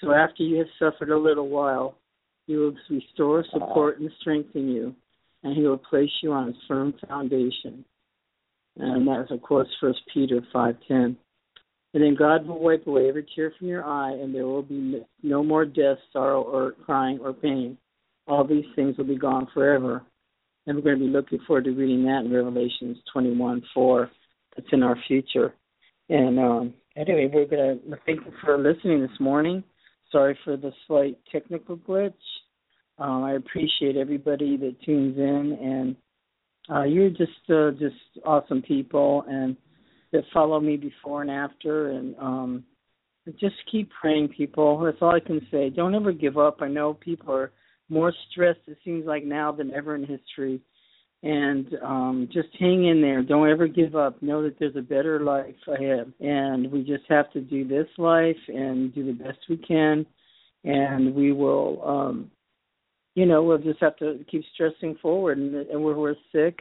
So 0.00 0.12
after 0.12 0.42
you 0.42 0.58
have 0.58 0.66
suffered 0.78 1.10
a 1.10 1.18
little 1.18 1.48
while, 1.48 1.96
he 2.46 2.56
will 2.56 2.74
restore, 2.88 3.44
support, 3.52 4.00
and 4.00 4.10
strengthen 4.20 4.68
you, 4.68 4.94
and 5.42 5.56
he 5.56 5.62
will 5.62 5.78
place 5.78 6.10
you 6.22 6.32
on 6.32 6.48
a 6.48 6.52
firm 6.66 6.94
foundation. 7.08 7.84
And 8.76 9.06
that 9.06 9.24
is, 9.24 9.30
of 9.30 9.42
course, 9.42 9.68
First 9.80 10.00
Peter 10.12 10.40
five 10.52 10.76
ten. 10.88 11.16
And 11.92 12.02
then 12.02 12.14
God 12.16 12.46
will 12.46 12.60
wipe 12.60 12.86
away 12.86 13.08
every 13.08 13.26
tear 13.34 13.52
from 13.58 13.68
your 13.68 13.84
eye, 13.84 14.12
and 14.12 14.34
there 14.34 14.46
will 14.46 14.62
be 14.62 15.02
no 15.22 15.42
more 15.42 15.64
death, 15.64 15.98
sorrow, 16.12 16.42
or 16.42 16.72
crying 16.84 17.18
or 17.20 17.32
pain. 17.32 17.76
All 18.26 18.46
these 18.46 18.64
things 18.76 18.96
will 18.96 19.06
be 19.06 19.18
gone 19.18 19.48
forever. 19.52 20.02
And 20.66 20.76
we're 20.76 20.82
going 20.82 20.98
to 21.00 21.04
be 21.06 21.10
looking 21.10 21.40
forward 21.46 21.64
to 21.64 21.72
reading 21.72 22.04
that 22.04 22.24
in 22.24 22.32
Revelations 22.32 22.98
21:4. 23.14 24.10
That's 24.56 24.68
in 24.72 24.82
our 24.82 24.96
future. 25.06 25.54
And 26.08 26.38
um, 26.38 26.74
anyway, 26.96 27.30
we're 27.32 27.46
going 27.46 27.80
to 27.90 27.96
thank 28.06 28.24
you 28.24 28.32
for 28.44 28.58
listening 28.58 29.00
this 29.00 29.20
morning. 29.20 29.64
Sorry 30.12 30.38
for 30.44 30.56
the 30.56 30.72
slight 30.86 31.18
technical 31.30 31.76
glitch. 31.76 32.12
Um, 32.98 33.24
I 33.24 33.34
appreciate 33.34 33.96
everybody 33.96 34.56
that 34.58 34.76
tunes 34.84 35.16
in, 35.16 35.58
and 35.62 35.96
uh, 36.68 36.84
you're 36.84 37.10
just 37.10 37.50
uh, 37.50 37.70
just 37.72 37.94
awesome 38.24 38.62
people, 38.62 39.24
and 39.28 39.56
that 40.12 40.24
follow 40.34 40.60
me 40.60 40.76
before 40.76 41.22
and 41.22 41.30
after, 41.30 41.90
and 41.90 42.14
um, 42.18 42.64
just 43.38 43.54
keep 43.70 43.90
praying, 44.00 44.28
people. 44.28 44.78
That's 44.80 44.98
all 45.00 45.14
I 45.14 45.20
can 45.20 45.40
say. 45.50 45.70
Don't 45.70 45.94
ever 45.94 46.12
give 46.12 46.36
up. 46.36 46.58
I 46.60 46.68
know 46.68 46.94
people 46.94 47.32
are 47.34 47.52
more 47.88 48.12
stressed. 48.30 48.60
It 48.66 48.78
seems 48.84 49.06
like 49.06 49.24
now 49.24 49.52
than 49.52 49.72
ever 49.72 49.94
in 49.94 50.04
history, 50.04 50.60
and 51.22 51.66
um, 51.82 52.28
just 52.32 52.48
hang 52.58 52.86
in 52.86 53.02
there. 53.02 53.22
Don't 53.22 53.50
ever 53.50 53.68
give 53.68 53.94
up. 53.94 54.22
Know 54.22 54.42
that 54.42 54.58
there's 54.58 54.76
a 54.76 54.82
better 54.82 55.20
life 55.20 55.54
ahead, 55.68 56.12
and 56.20 56.70
we 56.72 56.82
just 56.82 57.04
have 57.08 57.30
to 57.32 57.40
do 57.40 57.66
this 57.66 57.88
life 57.98 58.36
and 58.48 58.94
do 58.94 59.04
the 59.04 59.12
best 59.24 59.38
we 59.48 59.56
can, 59.56 60.06
and 60.64 61.14
we 61.14 61.32
will. 61.32 61.82
um 61.86 62.30
you 63.14 63.26
know, 63.26 63.42
we'll 63.42 63.58
just 63.58 63.80
have 63.80 63.96
to 63.96 64.24
keep 64.30 64.42
stressing 64.54 64.96
forward. 65.02 65.38
And, 65.38 65.54
and 65.54 65.82
we're 65.82 66.14
sick, 66.32 66.60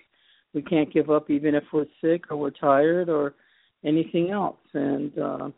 we 0.54 0.62
can't 0.62 0.92
give 0.92 1.10
up, 1.10 1.30
even 1.30 1.56
if 1.56 1.64
we're 1.72 1.86
sick 2.02 2.24
or 2.30 2.38
we're 2.38 2.50
tired 2.50 3.10
or 3.10 3.36
anything 3.86 4.32
else. 4.32 4.58
And 4.74 5.18
uh, 5.18 5.50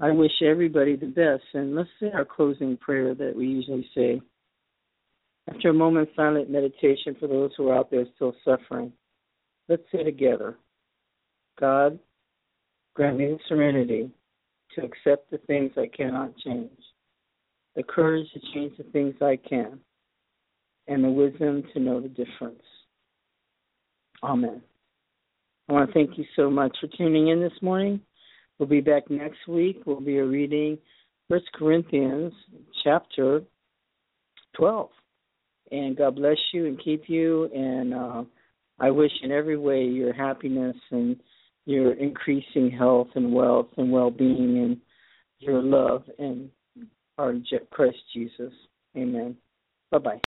I 0.00 0.10
wish 0.12 0.30
everybody 0.42 0.96
the 0.96 1.06
best. 1.06 1.42
And 1.54 1.74
let's 1.74 1.88
say 2.00 2.10
our 2.12 2.24
closing 2.24 2.76
prayer 2.76 3.14
that 3.14 3.34
we 3.36 3.46
usually 3.46 3.88
say. 3.94 4.20
After 5.48 5.70
a 5.70 5.74
moment 5.74 6.08
of 6.08 6.14
silent 6.14 6.50
meditation 6.50 7.16
for 7.18 7.26
those 7.26 7.50
who 7.56 7.68
are 7.68 7.78
out 7.78 7.90
there 7.90 8.04
still 8.16 8.34
suffering, 8.44 8.92
let's 9.68 9.82
say 9.90 10.02
together 10.02 10.56
God, 11.58 11.98
grant 12.94 13.18
me 13.18 13.26
the 13.26 13.38
serenity 13.48 14.10
to 14.74 14.84
accept 14.84 15.30
the 15.30 15.38
things 15.38 15.72
I 15.76 15.88
cannot 15.88 16.36
change, 16.38 16.78
the 17.74 17.82
courage 17.82 18.26
to 18.34 18.40
change 18.52 18.76
the 18.76 18.84
things 18.84 19.14
I 19.20 19.36
can, 19.36 19.80
and 20.86 21.02
the 21.02 21.08
wisdom 21.08 21.64
to 21.72 21.80
know 21.80 22.00
the 22.00 22.08
difference. 22.08 22.62
Amen. 24.22 24.62
I 25.68 25.72
want 25.72 25.88
to 25.88 25.94
thank 25.94 26.18
you 26.18 26.24
so 26.36 26.50
much 26.50 26.76
for 26.80 26.88
tuning 26.96 27.28
in 27.28 27.40
this 27.40 27.62
morning. 27.62 28.00
We'll 28.58 28.68
be 28.68 28.80
back 28.80 29.10
next 29.10 29.46
week. 29.48 29.82
We'll 29.86 30.00
be 30.00 30.18
reading 30.18 30.78
First 31.28 31.46
Corinthians 31.54 32.32
chapter 32.84 33.42
12 34.56 34.90
and 35.70 35.96
God 35.96 36.16
bless 36.16 36.36
you 36.52 36.66
and 36.66 36.82
keep 36.82 37.04
you. 37.08 37.44
And 37.54 37.94
uh, 37.94 38.24
I 38.78 38.90
wish 38.90 39.12
in 39.22 39.32
every 39.32 39.56
way 39.56 39.82
your 39.84 40.12
happiness 40.12 40.76
and 40.90 41.16
your 41.66 41.92
increasing 41.94 42.70
health 42.70 43.08
and 43.14 43.32
wealth 43.32 43.68
and 43.76 43.92
well 43.92 44.10
being 44.10 44.58
and 44.58 44.76
your 45.38 45.62
love 45.62 46.02
and 46.18 46.48
our 47.18 47.34
Christ 47.70 47.98
Jesus. 48.14 48.52
Amen. 48.96 49.36
Bye 49.90 49.98
bye. 49.98 50.16